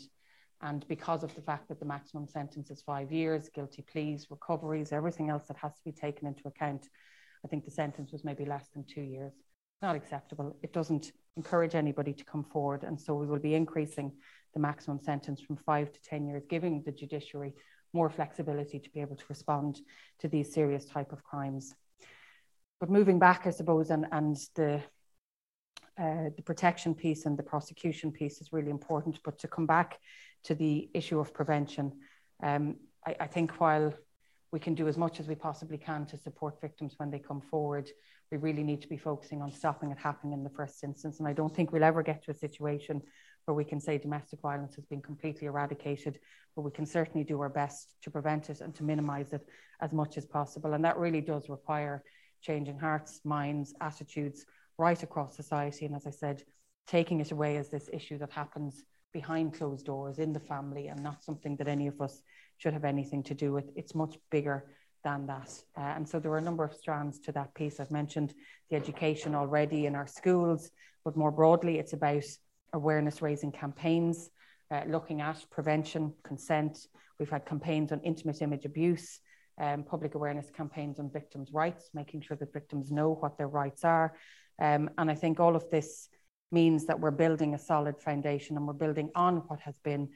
And 0.61 0.87
because 0.87 1.23
of 1.23 1.33
the 1.35 1.41
fact 1.41 1.67
that 1.69 1.79
the 1.79 1.85
maximum 1.85 2.27
sentence 2.27 2.71
is 2.71 2.81
five 2.81 3.11
years, 3.11 3.49
guilty 3.49 3.83
pleas, 3.83 4.27
recoveries, 4.31 4.91
everything 4.91 5.29
else 5.29 5.43
that 5.47 5.57
has 5.57 5.75
to 5.75 5.83
be 5.85 5.91
taken 5.91 6.27
into 6.27 6.47
account, 6.47 6.89
I 7.47 7.49
think 7.49 7.63
the 7.63 7.71
sentence 7.71 8.11
was 8.11 8.25
maybe 8.25 8.43
less 8.43 8.67
than 8.73 8.83
two 8.83 8.99
years 8.99 9.31
not 9.81 9.95
acceptable. 9.95 10.57
It 10.61 10.73
doesn't 10.73 11.13
encourage 11.37 11.75
anybody 11.75 12.11
to 12.11 12.25
come 12.25 12.43
forward. 12.43 12.83
And 12.83 12.99
so 12.99 13.13
we 13.13 13.25
will 13.25 13.39
be 13.39 13.55
increasing 13.55 14.11
the 14.53 14.59
maximum 14.59 14.99
sentence 14.99 15.39
from 15.39 15.55
five 15.55 15.93
to 15.93 16.01
10 16.01 16.27
years, 16.27 16.43
giving 16.49 16.83
the 16.83 16.91
judiciary 16.91 17.53
more 17.93 18.09
flexibility 18.09 18.79
to 18.79 18.89
be 18.89 18.99
able 18.99 19.15
to 19.15 19.23
respond 19.29 19.79
to 20.19 20.27
these 20.27 20.53
serious 20.53 20.83
type 20.83 21.13
of 21.13 21.23
crimes. 21.23 21.73
But 22.81 22.89
moving 22.89 23.17
back, 23.17 23.45
I 23.45 23.51
suppose, 23.51 23.91
and, 23.91 24.07
and 24.11 24.35
the, 24.55 24.81
uh, 25.97 26.29
the 26.35 26.43
protection 26.43 26.93
piece 26.93 27.25
and 27.25 27.37
the 27.37 27.43
prosecution 27.43 28.11
piece 28.11 28.41
is 28.41 28.51
really 28.51 28.71
important. 28.71 29.19
But 29.23 29.39
to 29.39 29.47
come 29.47 29.67
back 29.67 29.99
to 30.45 30.55
the 30.55 30.89
issue 30.93 31.19
of 31.21 31.33
prevention, 31.33 31.93
um, 32.43 32.75
I, 33.05 33.15
I 33.21 33.27
think 33.27 33.59
while 33.61 33.93
we 34.51 34.59
can 34.59 34.73
do 34.73 34.87
as 34.87 34.97
much 34.97 35.19
as 35.19 35.27
we 35.27 35.35
possibly 35.35 35.77
can 35.77 36.05
to 36.07 36.17
support 36.17 36.61
victims 36.61 36.93
when 36.97 37.11
they 37.11 37.19
come 37.19 37.41
forward, 37.41 37.89
we 38.31 38.37
really 38.37 38.63
need 38.63 38.81
to 38.81 38.87
be 38.87 38.97
focusing 38.97 39.41
on 39.41 39.51
stopping 39.51 39.91
it 39.91 39.97
happening 39.97 40.33
in 40.33 40.43
the 40.43 40.49
first 40.49 40.83
instance. 40.83 41.19
And 41.19 41.27
I 41.27 41.33
don't 41.33 41.53
think 41.53 41.71
we'll 41.71 41.83
ever 41.83 42.03
get 42.03 42.23
to 42.25 42.31
a 42.31 42.35
situation 42.35 43.01
where 43.45 43.55
we 43.55 43.63
can 43.63 43.79
say 43.79 43.97
domestic 43.97 44.41
violence 44.41 44.75
has 44.75 44.85
been 44.85 45.01
completely 45.01 45.47
eradicated, 45.47 46.19
but 46.55 46.63
we 46.63 46.71
can 46.71 46.85
certainly 46.85 47.23
do 47.23 47.39
our 47.39 47.49
best 47.49 47.95
to 48.03 48.11
prevent 48.11 48.49
it 48.49 48.61
and 48.61 48.75
to 48.75 48.83
minimize 48.83 49.31
it 49.31 49.47
as 49.81 49.93
much 49.93 50.17
as 50.17 50.25
possible. 50.25 50.73
And 50.73 50.83
that 50.83 50.97
really 50.97 51.21
does 51.21 51.49
require 51.49 52.03
changing 52.41 52.79
hearts, 52.79 53.21
minds, 53.23 53.73
attitudes 53.79 54.45
right 54.77 55.01
across 55.01 55.35
society. 55.35 55.85
And 55.85 55.95
as 55.95 56.05
I 56.05 56.11
said, 56.11 56.43
taking 56.87 57.19
it 57.19 57.31
away 57.31 57.57
as 57.57 57.69
this 57.69 57.89
issue 57.91 58.17
that 58.19 58.31
happens 58.31 58.83
behind 59.13 59.53
closed 59.53 59.85
doors 59.85 60.19
in 60.19 60.33
the 60.33 60.39
family 60.39 60.87
and 60.87 61.01
not 61.01 61.23
something 61.23 61.55
that 61.57 61.67
any 61.67 61.87
of 61.87 61.99
us 62.01 62.21
should 62.57 62.73
have 62.73 62.85
anything 62.85 63.23
to 63.23 63.33
do 63.33 63.53
with. 63.53 63.65
It's 63.75 63.95
much 63.95 64.17
bigger 64.29 64.65
than 65.03 65.27
that. 65.27 65.49
Uh, 65.77 65.81
and 65.81 66.07
so 66.07 66.19
there 66.19 66.31
are 66.31 66.37
a 66.37 66.41
number 66.41 66.63
of 66.63 66.73
strands 66.73 67.19
to 67.19 67.31
that 67.31 67.53
piece. 67.53 67.79
I've 67.79 67.91
mentioned 67.91 68.33
the 68.69 68.75
education 68.75 69.35
already 69.35 69.85
in 69.85 69.95
our 69.95 70.07
schools, 70.07 70.71
but 71.05 71.15
more 71.15 71.31
broadly, 71.31 71.79
it's 71.79 71.93
about 71.93 72.25
awareness 72.73 73.21
raising 73.21 73.51
campaigns, 73.51 74.29
uh, 74.71 74.81
looking 74.87 75.21
at 75.21 75.45
prevention, 75.49 76.13
consent. 76.23 76.77
We've 77.19 77.29
had 77.29 77.45
campaigns 77.45 77.91
on 77.91 78.01
intimate 78.01 78.41
image 78.41 78.65
abuse, 78.65 79.19
um, 79.59 79.83
public 79.83 80.15
awareness 80.15 80.49
campaigns 80.49 80.99
on 80.99 81.09
victims' 81.09 81.53
rights, 81.53 81.89
making 81.93 82.21
sure 82.21 82.37
that 82.37 82.53
victims 82.53 82.91
know 82.91 83.13
what 83.13 83.37
their 83.37 83.47
rights 83.47 83.83
are. 83.83 84.15
Um, 84.59 84.89
and 84.97 85.09
I 85.09 85.15
think 85.15 85.39
all 85.39 85.55
of 85.55 85.69
this 85.69 86.09
means 86.51 86.85
that 86.85 86.99
we're 86.99 87.11
building 87.11 87.53
a 87.53 87.59
solid 87.59 87.99
foundation 87.99 88.55
and 88.57 88.65
we're 88.65 88.73
building 88.73 89.09
on 89.15 89.37
what 89.47 89.59
has 89.61 89.77
been 89.79 90.09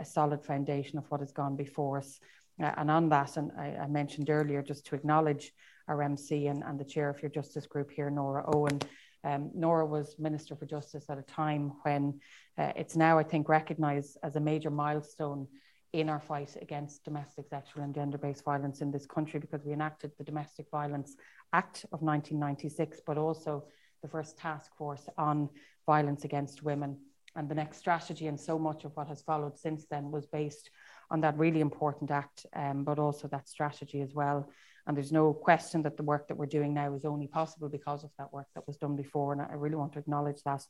a, 0.00 0.04
solid 0.04 0.44
foundation 0.44 0.98
of 0.98 1.08
what 1.10 1.20
has 1.20 1.32
gone 1.32 1.56
before 1.56 1.98
us. 1.98 2.18
Uh, 2.62 2.72
and 2.76 2.90
on 2.90 3.08
that, 3.08 3.36
and 3.36 3.52
I, 3.58 3.76
I, 3.82 3.86
mentioned 3.86 4.30
earlier, 4.30 4.62
just 4.62 4.86
to 4.86 4.94
acknowledge 4.94 5.52
our 5.88 6.02
MC 6.02 6.48
and, 6.48 6.64
and 6.64 6.80
the 6.80 6.84
chair 6.84 7.08
of 7.08 7.20
your 7.22 7.30
justice 7.30 7.66
group 7.66 7.90
here, 7.90 8.10
Nora 8.10 8.44
Owen. 8.52 8.80
Um, 9.22 9.50
Nora 9.54 9.86
was 9.86 10.16
Minister 10.18 10.56
for 10.56 10.66
Justice 10.66 11.06
at 11.08 11.18
a 11.18 11.22
time 11.22 11.72
when 11.82 12.20
uh, 12.58 12.72
it's 12.76 12.96
now, 12.96 13.18
I 13.18 13.22
think, 13.22 13.48
recognised 13.48 14.16
as 14.22 14.36
a 14.36 14.40
major 14.40 14.70
milestone 14.70 15.46
in 15.92 16.08
our 16.08 16.20
fight 16.20 16.56
against 16.60 17.04
domestic 17.04 17.46
sexual 17.48 17.82
and 17.82 17.94
gender 17.94 18.18
based 18.18 18.44
violence 18.44 18.80
in 18.80 18.90
this 18.90 19.06
country 19.06 19.40
because 19.40 19.64
we 19.64 19.72
enacted 19.72 20.12
the 20.18 20.24
Domestic 20.24 20.66
Violence 20.70 21.16
Act 21.52 21.84
of 21.92 22.02
1996, 22.02 23.00
but 23.06 23.18
also 23.18 23.64
the 24.06 24.12
first 24.12 24.38
task 24.38 24.70
force 24.76 25.08
on 25.18 25.48
violence 25.84 26.24
against 26.24 26.62
women. 26.62 26.96
And 27.34 27.48
the 27.48 27.54
next 27.54 27.78
strategy, 27.78 28.28
and 28.28 28.40
so 28.40 28.58
much 28.58 28.84
of 28.84 28.96
what 28.96 29.08
has 29.08 29.20
followed 29.22 29.58
since 29.58 29.84
then, 29.90 30.10
was 30.10 30.26
based 30.26 30.70
on 31.10 31.20
that 31.20 31.36
really 31.36 31.60
important 31.60 32.10
act, 32.10 32.46
um, 32.54 32.84
but 32.84 32.98
also 32.98 33.28
that 33.28 33.48
strategy 33.48 34.00
as 34.00 34.14
well. 34.14 34.48
And 34.86 34.96
there's 34.96 35.12
no 35.12 35.34
question 35.34 35.82
that 35.82 35.96
the 35.96 36.04
work 36.04 36.28
that 36.28 36.36
we're 36.36 36.46
doing 36.46 36.72
now 36.72 36.94
is 36.94 37.04
only 37.04 37.26
possible 37.26 37.68
because 37.68 38.04
of 38.04 38.10
that 38.18 38.32
work 38.32 38.46
that 38.54 38.66
was 38.66 38.76
done 38.76 38.96
before. 38.96 39.32
And 39.32 39.42
I 39.42 39.54
really 39.54 39.74
want 39.74 39.92
to 39.94 39.98
acknowledge 39.98 40.42
that 40.44 40.62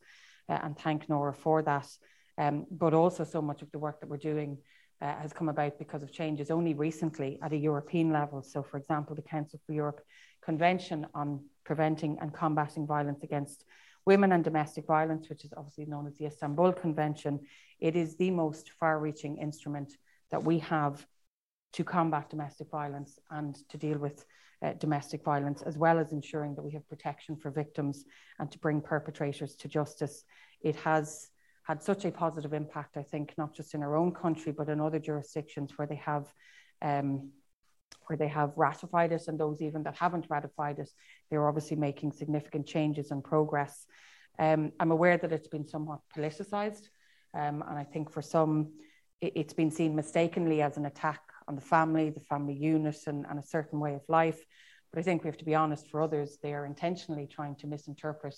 uh, 0.48 0.58
and 0.62 0.78
thank 0.78 1.08
Nora 1.08 1.34
for 1.34 1.62
that. 1.62 1.88
Um, 2.38 2.66
but 2.70 2.94
also, 2.94 3.24
so 3.24 3.40
much 3.42 3.62
of 3.62 3.70
the 3.70 3.78
work 3.78 4.00
that 4.00 4.08
we're 4.08 4.16
doing 4.16 4.58
uh, 5.00 5.14
has 5.20 5.32
come 5.32 5.48
about 5.48 5.78
because 5.78 6.02
of 6.02 6.12
changes 6.12 6.50
only 6.50 6.74
recently 6.74 7.38
at 7.42 7.52
a 7.52 7.56
European 7.56 8.12
level. 8.12 8.42
So, 8.42 8.62
for 8.62 8.76
example, 8.76 9.14
the 9.14 9.22
Council 9.22 9.60
for 9.66 9.72
Europe 9.72 10.00
Convention 10.46 11.06
on 11.12 11.44
Preventing 11.64 12.18
and 12.20 12.32
Combating 12.32 12.86
Violence 12.86 13.24
Against 13.24 13.64
Women 14.06 14.30
and 14.30 14.44
Domestic 14.44 14.86
Violence, 14.86 15.28
which 15.28 15.44
is 15.44 15.52
obviously 15.56 15.86
known 15.86 16.06
as 16.06 16.16
the 16.16 16.26
Istanbul 16.26 16.72
Convention, 16.72 17.40
it 17.80 17.96
is 17.96 18.16
the 18.16 18.30
most 18.30 18.70
far 18.78 19.00
reaching 19.00 19.38
instrument 19.38 19.92
that 20.30 20.44
we 20.44 20.60
have 20.60 21.04
to 21.72 21.82
combat 21.82 22.30
domestic 22.30 22.70
violence 22.70 23.18
and 23.30 23.56
to 23.68 23.76
deal 23.76 23.98
with 23.98 24.24
uh, 24.62 24.72
domestic 24.74 25.24
violence, 25.24 25.62
as 25.62 25.76
well 25.76 25.98
as 25.98 26.12
ensuring 26.12 26.54
that 26.54 26.62
we 26.62 26.72
have 26.72 26.88
protection 26.88 27.36
for 27.36 27.50
victims 27.50 28.04
and 28.38 28.50
to 28.52 28.58
bring 28.60 28.80
perpetrators 28.80 29.56
to 29.56 29.68
justice. 29.68 30.24
It 30.62 30.76
has 30.76 31.28
had 31.64 31.82
such 31.82 32.04
a 32.04 32.12
positive 32.12 32.52
impact, 32.52 32.96
I 32.96 33.02
think, 33.02 33.34
not 33.36 33.52
just 33.52 33.74
in 33.74 33.82
our 33.82 33.96
own 33.96 34.12
country, 34.12 34.52
but 34.52 34.68
in 34.68 34.80
other 34.80 35.00
jurisdictions 35.00 35.72
where 35.76 35.88
they 35.88 35.96
have. 35.96 36.32
Um, 36.80 37.32
where 38.06 38.16
they 38.16 38.28
have 38.28 38.52
ratified 38.56 39.12
it, 39.12 39.22
and 39.28 39.38
those 39.38 39.62
even 39.62 39.82
that 39.84 39.96
haven't 39.96 40.26
ratified 40.28 40.78
it, 40.78 40.90
they're 41.30 41.48
obviously 41.48 41.76
making 41.76 42.12
significant 42.12 42.66
changes 42.66 43.10
and 43.10 43.22
progress. 43.22 43.86
Um, 44.38 44.72
I'm 44.78 44.90
aware 44.90 45.16
that 45.16 45.32
it's 45.32 45.48
been 45.48 45.66
somewhat 45.66 46.00
politicized, 46.14 46.88
um, 47.34 47.64
and 47.68 47.78
I 47.78 47.84
think 47.84 48.10
for 48.10 48.22
some, 48.22 48.72
it, 49.20 49.36
has 49.36 49.54
been 49.54 49.70
seen 49.70 49.96
mistakenly 49.96 50.62
as 50.62 50.76
an 50.76 50.86
attack 50.86 51.20
on 51.48 51.54
the 51.54 51.62
family, 51.62 52.10
the 52.10 52.20
family 52.20 52.54
unit, 52.54 52.98
and, 53.06 53.26
and 53.28 53.38
a 53.38 53.46
certain 53.46 53.80
way 53.80 53.94
of 53.94 54.02
life. 54.08 54.44
But 54.92 55.00
I 55.00 55.02
think 55.02 55.24
we 55.24 55.28
have 55.28 55.38
to 55.38 55.44
be 55.44 55.54
honest, 55.54 55.90
for 55.90 56.00
others, 56.02 56.38
they 56.42 56.54
are 56.54 56.66
intentionally 56.66 57.26
trying 57.26 57.56
to 57.56 57.66
misinterpret 57.66 58.36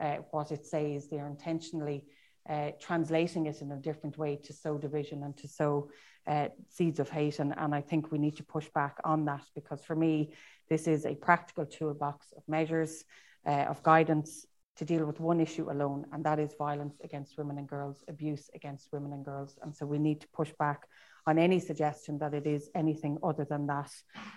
uh, 0.00 0.16
what 0.30 0.52
it 0.52 0.66
says. 0.66 1.08
They 1.08 1.18
are 1.18 1.28
intentionally 1.28 2.04
uh, 2.48 2.70
translating 2.80 3.46
it 3.46 3.60
in 3.60 3.72
a 3.72 3.76
different 3.76 4.16
way 4.18 4.36
to 4.36 4.52
sow 4.52 4.78
division 4.78 5.22
and 5.22 5.36
to 5.36 5.48
sow 5.48 5.90
uh, 6.26 6.48
seeds 6.68 7.00
of 7.00 7.08
hate. 7.08 7.38
And, 7.38 7.54
and 7.56 7.74
I 7.74 7.80
think 7.80 8.10
we 8.10 8.18
need 8.18 8.36
to 8.36 8.44
push 8.44 8.68
back 8.74 8.96
on 9.04 9.24
that 9.26 9.44
because 9.54 9.82
for 9.82 9.96
me, 9.96 10.32
this 10.68 10.86
is 10.86 11.06
a 11.06 11.14
practical 11.14 11.66
toolbox 11.66 12.32
of 12.36 12.42
measures, 12.48 13.04
uh, 13.46 13.66
of 13.68 13.82
guidance 13.82 14.46
to 14.76 14.84
deal 14.84 15.06
with 15.06 15.20
one 15.20 15.40
issue 15.40 15.70
alone, 15.70 16.04
and 16.12 16.24
that 16.24 16.38
is 16.38 16.54
violence 16.58 17.00
against 17.02 17.38
women 17.38 17.56
and 17.58 17.66
girls, 17.66 18.04
abuse 18.08 18.50
against 18.54 18.92
women 18.92 19.12
and 19.12 19.24
girls. 19.24 19.58
And 19.62 19.74
so 19.74 19.86
we 19.86 19.98
need 19.98 20.20
to 20.20 20.28
push 20.34 20.52
back 20.58 20.86
on 21.26 21.38
any 21.38 21.58
suggestion 21.58 22.18
that 22.18 22.34
it 22.34 22.46
is 22.46 22.70
anything 22.74 23.18
other 23.22 23.46
than 23.48 23.66
that. 23.68 23.90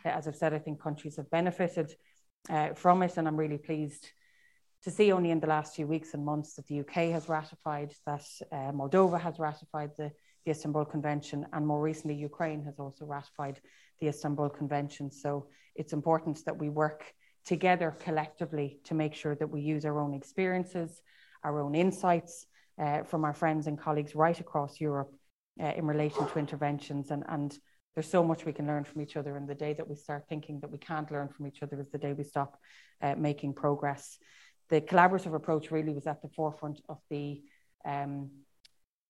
Uh, 0.05 0.09
as 0.09 0.27
I've 0.27 0.35
said, 0.35 0.53
I 0.53 0.59
think 0.59 0.81
countries 0.81 1.17
have 1.17 1.29
benefited 1.29 1.93
uh, 2.49 2.73
from 2.73 3.03
it, 3.03 3.17
and 3.17 3.27
I'm 3.27 3.35
really 3.35 3.57
pleased 3.57 4.09
to 4.83 4.91
see 4.91 5.11
only 5.11 5.31
in 5.31 5.39
the 5.39 5.47
last 5.47 5.75
few 5.75 5.87
weeks 5.87 6.13
and 6.13 6.23
months 6.23 6.55
that 6.55 6.67
the 6.67 6.79
UK 6.79 7.11
has 7.11 7.27
ratified, 7.27 7.93
that 8.05 8.25
uh, 8.51 8.71
Moldova 8.71 9.19
has 9.19 9.37
ratified 9.39 9.91
the, 9.97 10.11
the 10.45 10.51
Istanbul 10.51 10.85
Convention, 10.85 11.45
and 11.51 11.67
more 11.67 11.81
recently, 11.81 12.15
Ukraine 12.15 12.63
has 12.63 12.79
also 12.79 13.05
ratified 13.05 13.59
the 13.99 14.07
Istanbul 14.07 14.49
Convention. 14.49 15.11
So 15.11 15.47
it's 15.75 15.93
important 15.93 16.43
that 16.45 16.57
we 16.57 16.69
work 16.69 17.13
together 17.45 17.95
collectively 17.99 18.79
to 18.85 18.93
make 18.93 19.13
sure 19.15 19.35
that 19.35 19.49
we 19.49 19.61
use 19.61 19.85
our 19.85 19.99
own 19.99 20.13
experiences, 20.13 21.01
our 21.43 21.59
own 21.61 21.75
insights 21.75 22.45
uh, 22.79 23.03
from 23.03 23.25
our 23.25 23.33
friends 23.33 23.67
and 23.67 23.77
colleagues 23.77 24.15
right 24.15 24.39
across 24.39 24.79
Europe 24.79 25.13
uh, 25.61 25.73
in 25.75 25.85
relation 25.85 26.25
to 26.27 26.39
interventions. 26.39 27.11
And, 27.11 27.23
and 27.27 27.57
there's 27.95 28.09
so 28.09 28.23
much 28.23 28.45
we 28.45 28.53
can 28.53 28.67
learn 28.67 28.83
from 28.85 29.01
each 29.01 29.17
other. 29.17 29.35
And 29.35 29.47
the 29.47 29.55
day 29.55 29.73
that 29.73 29.87
we 29.87 29.95
start 29.95 30.25
thinking 30.29 30.59
that 30.61 30.71
we 30.71 30.77
can't 30.77 31.11
learn 31.11 31.27
from 31.27 31.47
each 31.47 31.61
other 31.63 31.79
is 31.81 31.89
the 31.89 31.97
day 31.97 32.13
we 32.13 32.23
stop 32.23 32.57
uh, 33.01 33.15
making 33.17 33.53
progress. 33.53 34.17
The 34.69 34.81
collaborative 34.81 35.33
approach 35.33 35.71
really 35.71 35.93
was 35.93 36.07
at 36.07 36.21
the 36.21 36.29
forefront 36.29 36.81
of 36.89 36.99
the 37.09 37.41
um, 37.85 38.29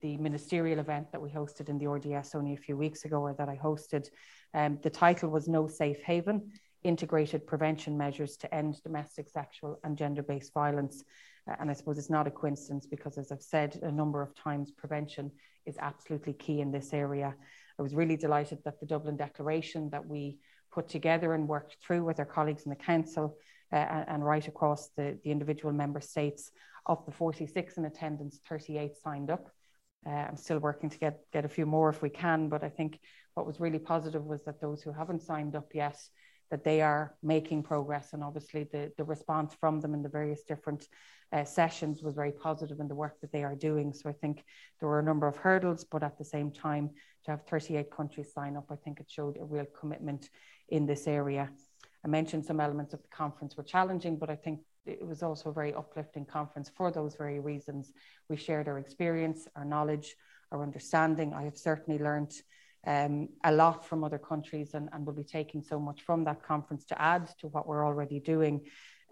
the 0.02 0.18
ministerial 0.18 0.80
event 0.80 1.12
that 1.12 1.22
we 1.22 1.30
hosted 1.30 1.68
in 1.68 1.78
the 1.78 1.88
RDS 1.88 2.34
only 2.34 2.54
a 2.54 2.58
few 2.58 2.78
weeks 2.78 3.04
ago, 3.04 3.18
or 3.18 3.34
that 3.34 3.50
I 3.50 3.58
hosted. 3.58 4.08
Um, 4.54 4.80
the 4.82 4.90
title 4.90 5.30
was 5.30 5.48
No 5.48 5.68
Safe 5.68 6.02
Haven 6.04 6.52
Integrated 6.84 7.46
Prevention 7.46 7.98
Measures 7.98 8.38
to 8.38 8.56
End 8.56 8.82
Domestic 8.84 9.28
Sexual 9.28 9.80
and 9.84 9.98
Gender 9.98 10.24
Based 10.24 10.54
Violence. 10.54 11.04
Uh, 11.50 11.56
and 11.60 11.70
I 11.70 11.74
suppose 11.74 11.98
it's 11.98 12.10
not 12.10 12.28
a 12.28 12.32
coincidence 12.32 12.86
because, 12.86 13.18
as 13.18 13.32
I've 13.32 13.42
said 13.42 13.80
a 13.82 13.92
number 13.92 14.22
of 14.22 14.34
times, 14.36 14.72
prevention 14.72 15.32
is 15.66 15.78
absolutely 15.80 16.34
key 16.34 16.62
in 16.62 16.72
this 16.72 16.94
area. 16.94 17.36
I 17.78 17.82
was 17.82 17.94
really 17.94 18.18
delighted 18.18 18.60
that 18.64 18.80
the 18.80 18.86
Dublin 18.86 19.18
Declaration 19.18 19.90
that 19.90 20.06
we 20.06 20.38
put 20.72 20.88
together 20.88 21.34
and 21.34 21.48
worked 21.48 21.78
through 21.86 22.06
with 22.06 22.20
our 22.20 22.26
colleagues 22.26 22.64
in 22.64 22.70
the 22.70 22.76
Council 22.76 23.38
and, 23.72 24.06
and, 24.08 24.26
right 24.26 24.48
across 24.48 24.90
the, 24.98 25.18
the 25.24 25.32
individual 25.32 25.74
member 25.74 26.02
states 26.02 26.52
of 26.86 27.06
the 27.06 27.12
46 27.12 27.78
in 27.78 27.86
attendance, 27.86 28.40
38 28.48 28.96
signed 28.98 29.30
up. 29.30 29.50
Uh, 30.06 30.10
I'm 30.10 30.38
still 30.38 30.60
working 30.60 30.90
to 30.90 30.98
get, 30.98 31.20
get 31.32 31.46
a 31.46 31.50
few 31.50 31.66
more 31.66 31.90
if 31.90 32.02
we 32.02 32.10
can, 32.10 32.50
but 32.50 32.64
I 32.64 32.70
think 32.70 33.00
what 33.34 33.46
was 33.46 33.60
really 33.60 33.80
positive 33.80 34.26
was 34.26 34.44
that 34.46 34.62
those 34.62 34.82
who 34.82 34.92
haven't 34.92 35.22
signed 35.22 35.56
up 35.56 35.70
yet, 35.74 36.00
that 36.52 36.64
they 36.64 36.82
are 36.82 37.16
making 37.22 37.64
progress 37.64 38.14
and 38.14 38.24
obviously 38.24 38.64
the, 38.72 38.92
the 38.98 39.04
response 39.04 39.54
from 39.60 39.82
them 39.82 39.94
in 39.94 40.02
the 40.02 40.10
various 40.10 40.44
different 40.44 40.88
uh, 41.32 41.44
sessions 41.44 42.02
was 42.02 42.16
very 42.16 42.32
positive 42.32 42.80
in 42.80 42.88
the 42.88 42.96
work 42.96 43.20
that 43.22 43.32
they 43.32 43.44
are 43.44 43.56
doing. 43.56 43.94
So 43.94 44.10
I 44.10 44.14
think 44.14 44.44
there 44.80 44.90
were 44.90 45.00
a 45.00 45.04
number 45.04 45.28
of 45.28 45.38
hurdles, 45.38 45.84
but 45.84 46.02
at 46.02 46.18
the 46.18 46.26
same 46.26 46.52
time, 46.52 46.90
to 47.26 47.32
have 47.32 47.46
38 47.46 47.92
countries 47.92 48.34
sign 48.34 48.56
up, 48.58 48.66
I 48.72 48.76
think 48.76 49.00
it 49.00 49.10
showed 49.10 49.38
a 49.38 49.46
real 49.46 49.68
commitment 49.80 50.30
in 50.70 50.86
this 50.86 51.08
area. 51.08 51.50
I 52.04 52.08
mentioned 52.08 52.46
some 52.46 52.60
elements 52.60 52.94
of 52.94 53.02
the 53.02 53.10
conference 53.10 53.58
were 53.58 53.64
challenging, 53.64 54.18
but 54.18 54.30
I 54.30 54.36
think 54.36 54.62
it 54.86 55.06
was 55.06 55.22
also 55.22 55.50
a 55.50 55.54
very 55.54 55.74
uplifting 55.74 56.26
conference 56.26 56.72
for 56.76 56.92
those 56.92 57.16
very 57.16 57.40
reasons. 57.40 57.92
We 58.30 58.38
shared 58.38 58.68
our 58.68 58.80
experience, 58.80 59.48
our 59.56 59.66
knowledge, 59.66 60.16
our 60.52 60.64
understanding. 60.64 61.34
I 61.34 61.44
have 61.44 61.58
certainly 61.58 62.02
learned 62.02 62.34
um, 62.88 63.30
a 63.44 63.52
lot 63.52 63.86
from 63.86 64.04
other 64.04 64.18
countries 64.18 64.74
and, 64.74 64.90
and 64.94 65.06
will 65.06 65.14
be 65.14 65.24
taking 65.24 65.62
so 65.62 65.80
much 65.80 66.02
from 66.02 66.24
that 66.24 66.44
conference 66.44 66.86
to 66.86 67.02
add 67.02 67.30
to 67.40 67.48
what 67.48 67.68
we're 67.68 67.86
already 67.86 68.20
doing. 68.20 68.62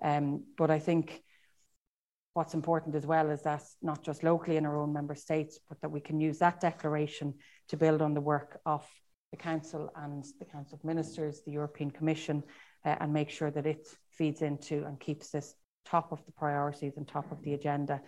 Um, 0.02 0.46
but 0.58 0.72
I 0.72 0.80
think 0.80 1.22
what's 2.34 2.54
important 2.54 2.96
as 2.96 3.06
well 3.06 3.30
is 3.30 3.42
that 3.42 3.64
not 3.82 4.04
just 4.04 4.24
locally 4.24 4.58
in 4.58 4.66
our 4.66 4.78
own 4.78 4.94
member 4.94 5.16
states, 5.16 5.60
but 5.68 5.82
that 5.82 5.90
we 5.90 6.00
can 6.00 6.22
use 6.22 6.40
that 6.40 6.62
declaration 6.62 7.34
to 7.68 7.78
build 7.78 8.02
on 8.02 8.14
the 8.14 8.22
work 8.22 8.60
of 8.66 8.88
the 9.32 9.38
Council 9.38 9.92
and 9.96 10.24
the 10.40 10.46
Council 10.46 10.76
of 10.76 10.86
Ministers, 10.86 11.42
the 11.46 11.52
European 11.52 11.92
Commission, 11.92 12.44
uh, 12.86 12.96
and 13.00 13.14
make 13.14 13.30
sure 13.30 13.52
that 13.52 13.66
it 13.66 13.88
feeds 14.12 14.42
into 14.42 14.86
and 14.86 15.00
keeps 15.00 15.30
this 15.30 15.54
top 15.86 16.12
of 16.12 16.26
the 16.26 16.32
priorities 16.32 16.98
and 16.98 17.08
top 17.08 17.32
of 17.32 17.42
the 17.44 17.54
agenda. 17.54 18.02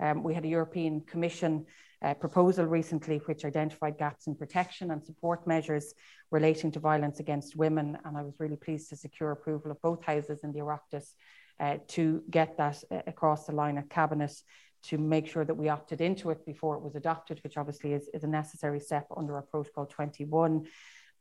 Um, 0.00 0.22
we 0.22 0.34
had 0.34 0.44
a 0.44 0.48
European 0.48 1.00
Commission 1.00 1.66
uh, 2.00 2.14
proposal 2.14 2.64
recently 2.64 3.18
which 3.26 3.44
identified 3.44 3.98
gaps 3.98 4.28
in 4.28 4.36
protection 4.36 4.92
and 4.92 5.04
support 5.04 5.46
measures 5.46 5.94
relating 6.30 6.70
to 6.70 6.78
violence 6.78 7.18
against 7.18 7.56
women, 7.56 7.98
and 8.04 8.16
I 8.16 8.22
was 8.22 8.34
really 8.38 8.56
pleased 8.56 8.90
to 8.90 8.96
secure 8.96 9.32
approval 9.32 9.70
of 9.72 9.82
both 9.82 10.04
houses 10.04 10.44
in 10.44 10.52
the 10.52 10.60
Oireachtas 10.60 11.14
uh, 11.58 11.78
to 11.88 12.22
get 12.30 12.56
that 12.58 12.82
uh, 12.90 13.00
across 13.06 13.46
the 13.46 13.52
line 13.52 13.78
at 13.78 13.90
Cabinet 13.90 14.32
to 14.84 14.98
make 14.98 15.26
sure 15.26 15.44
that 15.44 15.56
we 15.56 15.68
opted 15.68 16.00
into 16.00 16.30
it 16.30 16.46
before 16.46 16.76
it 16.76 16.82
was 16.82 16.94
adopted, 16.94 17.40
which 17.42 17.56
obviously 17.56 17.92
is, 17.92 18.08
is 18.14 18.22
a 18.22 18.28
necessary 18.28 18.78
step 18.78 19.06
under 19.16 19.34
our 19.34 19.42
Protocol 19.42 19.86
21. 19.86 20.66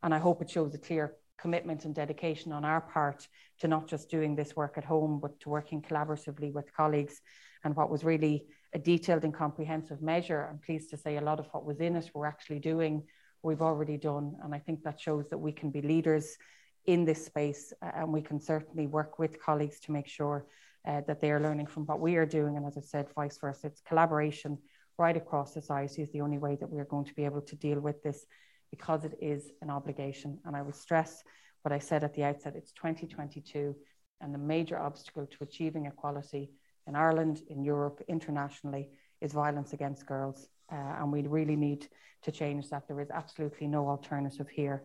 And 0.03 0.13
I 0.13 0.19
hope 0.19 0.43
it 0.43 0.49
shows 0.49 0.75
a 0.75 0.77
clear 0.77 1.15
commitment 1.37 1.85
and 1.85 1.93
dedication 1.93 2.51
on 2.51 2.65
our 2.65 2.81
part 2.81 3.27
to 3.59 3.67
not 3.67 3.87
just 3.87 4.09
doing 4.09 4.35
this 4.35 4.55
work 4.55 4.77
at 4.77 4.83
home, 4.83 5.19
but 5.21 5.39
to 5.39 5.49
working 5.49 5.81
collaboratively 5.81 6.51
with 6.53 6.73
colleagues. 6.75 7.21
And 7.63 7.75
what 7.75 7.89
was 7.89 8.03
really 8.03 8.45
a 8.73 8.79
detailed 8.79 9.23
and 9.23 9.33
comprehensive 9.33 10.01
measure, 10.01 10.47
I'm 10.49 10.59
pleased 10.59 10.89
to 10.91 10.97
say 10.97 11.17
a 11.17 11.21
lot 11.21 11.39
of 11.39 11.47
what 11.51 11.65
was 11.65 11.79
in 11.79 11.95
it 11.95 12.11
we're 12.13 12.25
actually 12.25 12.59
doing, 12.59 13.03
we've 13.43 13.61
already 13.61 13.97
done. 13.97 14.35
And 14.43 14.53
I 14.53 14.59
think 14.59 14.83
that 14.83 14.99
shows 14.99 15.29
that 15.29 15.37
we 15.37 15.51
can 15.51 15.69
be 15.69 15.81
leaders 15.81 16.37
in 16.85 17.05
this 17.05 17.25
space, 17.25 17.73
uh, 17.81 17.91
and 17.95 18.13
we 18.13 18.21
can 18.21 18.39
certainly 18.39 18.87
work 18.87 19.19
with 19.19 19.41
colleagues 19.41 19.79
to 19.81 19.91
make 19.91 20.07
sure 20.07 20.45
uh, 20.87 21.01
that 21.07 21.19
they 21.19 21.31
are 21.31 21.41
learning 21.41 21.67
from 21.67 21.85
what 21.85 21.99
we 21.99 22.15
are 22.15 22.25
doing. 22.25 22.55
And 22.55 22.65
as 22.65 22.77
I 22.77 22.81
said, 22.81 23.07
vice 23.13 23.37
versa, 23.37 23.67
it's 23.67 23.81
collaboration 23.81 24.57
right 24.97 25.17
across 25.17 25.53
society 25.53 26.01
is 26.01 26.11
the 26.11 26.21
only 26.21 26.37
way 26.37 26.57
that 26.59 26.69
we 26.69 26.79
are 26.79 26.85
going 26.85 27.05
to 27.05 27.13
be 27.13 27.25
able 27.25 27.41
to 27.41 27.55
deal 27.55 27.79
with 27.79 28.01
this 28.03 28.25
because 28.71 29.05
it 29.05 29.17
is 29.21 29.51
an 29.61 29.69
obligation. 29.69 30.39
And 30.45 30.55
I 30.55 30.61
will 30.61 30.73
stress 30.73 31.23
what 31.63 31.71
I 31.71 31.79
said 31.79 32.03
at 32.03 32.13
the 32.13 32.23
outset 32.23 32.55
it's 32.55 32.71
2022, 32.73 33.75
and 34.21 34.33
the 34.33 34.39
major 34.39 34.79
obstacle 34.79 35.25
to 35.25 35.43
achieving 35.43 35.85
equality 35.85 36.51
in 36.87 36.95
Ireland, 36.95 37.41
in 37.49 37.63
Europe, 37.63 38.01
internationally 38.07 38.89
is 39.21 39.33
violence 39.33 39.73
against 39.73 40.05
girls. 40.05 40.47
Uh, 40.71 40.75
and 40.75 41.11
we 41.11 41.21
really 41.23 41.55
need 41.55 41.87
to 42.23 42.31
change 42.31 42.69
that. 42.69 42.87
There 42.87 43.01
is 43.01 43.09
absolutely 43.11 43.67
no 43.67 43.87
alternative 43.87 44.49
here. 44.49 44.83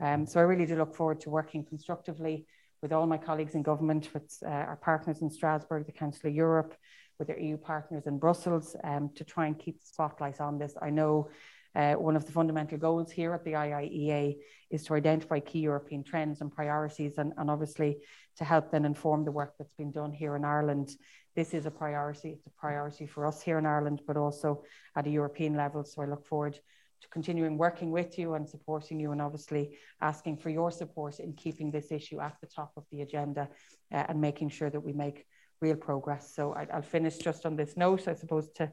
Um, 0.00 0.26
so 0.26 0.40
I 0.40 0.44
really 0.44 0.66
do 0.66 0.76
look 0.76 0.94
forward 0.94 1.20
to 1.22 1.30
working 1.30 1.64
constructively 1.64 2.46
with 2.82 2.92
all 2.92 3.06
my 3.06 3.18
colleagues 3.18 3.54
in 3.54 3.62
government, 3.62 4.12
with 4.12 4.36
uh, 4.44 4.48
our 4.48 4.76
partners 4.76 5.22
in 5.22 5.30
Strasbourg, 5.30 5.86
the 5.86 5.92
Council 5.92 6.28
of 6.28 6.34
Europe, 6.34 6.74
with 7.18 7.30
our 7.30 7.38
EU 7.38 7.56
partners 7.56 8.06
in 8.06 8.18
Brussels 8.18 8.74
um, 8.82 9.10
to 9.14 9.24
try 9.24 9.46
and 9.46 9.58
keep 9.58 9.78
the 9.80 9.86
spotlight 9.86 10.40
on 10.40 10.58
this. 10.58 10.74
I 10.82 10.90
know 10.90 11.30
uh, 11.74 11.94
one 11.94 12.16
of 12.16 12.26
the 12.26 12.32
fundamental 12.32 12.78
goals 12.78 13.10
here 13.10 13.32
at 13.32 13.44
the 13.44 13.52
IIEA 13.52 14.36
is 14.70 14.84
to 14.84 14.94
identify 14.94 15.40
key 15.40 15.60
European 15.60 16.04
trends 16.04 16.40
and 16.40 16.52
priorities, 16.52 17.18
and, 17.18 17.32
and 17.38 17.50
obviously 17.50 17.98
to 18.36 18.44
help 18.44 18.70
then 18.70 18.84
inform 18.84 19.24
the 19.24 19.32
work 19.32 19.54
that's 19.58 19.74
been 19.74 19.90
done 19.90 20.12
here 20.12 20.36
in 20.36 20.44
Ireland. 20.44 20.90
This 21.34 21.54
is 21.54 21.64
a 21.64 21.70
priority. 21.70 22.30
It's 22.30 22.46
a 22.46 22.50
priority 22.50 23.06
for 23.06 23.26
us 23.26 23.40
here 23.40 23.58
in 23.58 23.66
Ireland, 23.66 24.02
but 24.06 24.16
also 24.16 24.64
at 24.96 25.06
a 25.06 25.10
European 25.10 25.54
level. 25.54 25.84
So 25.84 26.02
I 26.02 26.06
look 26.06 26.26
forward 26.26 26.58
to 27.00 27.08
continuing 27.08 27.56
working 27.58 27.90
with 27.90 28.18
you 28.18 28.34
and 28.34 28.48
supporting 28.48 29.00
you, 29.00 29.12
and 29.12 29.22
obviously 29.22 29.78
asking 30.00 30.36
for 30.36 30.50
your 30.50 30.70
support 30.70 31.20
in 31.20 31.32
keeping 31.32 31.70
this 31.70 31.90
issue 31.90 32.20
at 32.20 32.36
the 32.40 32.46
top 32.46 32.72
of 32.76 32.84
the 32.92 33.00
agenda 33.00 33.48
uh, 33.92 34.04
and 34.08 34.20
making 34.20 34.50
sure 34.50 34.70
that 34.70 34.80
we 34.80 34.92
make 34.92 35.24
real 35.62 35.76
progress. 35.76 36.34
So 36.34 36.52
I, 36.52 36.66
will 36.74 36.82
finish 36.82 37.16
just 37.16 37.46
on 37.46 37.56
this 37.56 37.76
note, 37.76 38.08
I 38.08 38.14
suppose, 38.14 38.48
to 38.56 38.70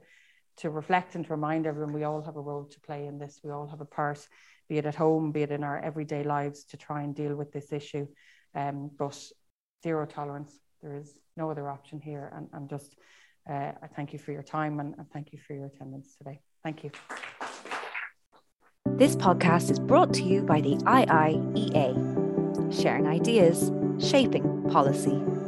to 0.60 0.70
reflect 0.70 1.16
and 1.16 1.26
to 1.26 1.32
remind 1.32 1.66
everyone 1.66 1.94
we 1.94 2.04
all 2.04 2.22
have 2.22 2.36
a 2.36 2.42
role 2.42 2.66
to 2.66 2.80
play 2.82 3.08
in 3.08 3.18
this. 3.18 3.40
We 3.44 3.52
all 3.52 3.68
have 3.68 3.82
a 3.82 3.86
part, 3.86 4.28
be 4.68 4.78
it 4.78 4.86
at 4.86 4.96
home, 4.96 5.32
be 5.32 5.42
it 5.42 5.52
in 5.52 5.64
our 5.64 5.80
everyday 5.80 6.24
lives, 6.24 6.66
to 6.66 6.78
try 6.78 7.02
and 7.02 7.16
deal 7.16 7.36
with 7.36 7.52
this 7.52 7.72
issue. 7.72 8.08
Um, 8.56 8.92
but 8.98 9.18
zero 9.84 10.06
tolerance. 10.06 10.60
There 10.82 10.98
is 10.98 11.18
no 11.38 11.50
other 11.50 11.70
option 11.70 12.00
here. 12.00 12.32
And, 12.36 12.48
and 12.54 12.70
just 12.70 12.96
uh, 13.50 13.72
I 13.82 13.88
thank 13.96 14.14
you 14.14 14.20
for 14.20 14.32
your 14.32 14.44
time 14.44 14.80
and, 14.80 14.96
and 14.98 15.10
thank 15.12 15.32
you 15.34 15.40
for 15.40 15.54
your 15.54 15.66
attendance 15.68 16.16
today. 16.16 16.40
Thank 16.64 16.84
you. 16.84 16.92
This 18.86 19.16
podcast 19.16 19.72
is 19.72 19.80
brought 19.80 20.14
to 20.16 20.24
you 20.24 20.42
by 20.42 20.62
the 20.62 20.76
IIEA, 20.76 21.94
sharing 22.82 23.08
ideas, 23.08 23.72
shaping 24.00 24.70
policy. 24.70 25.39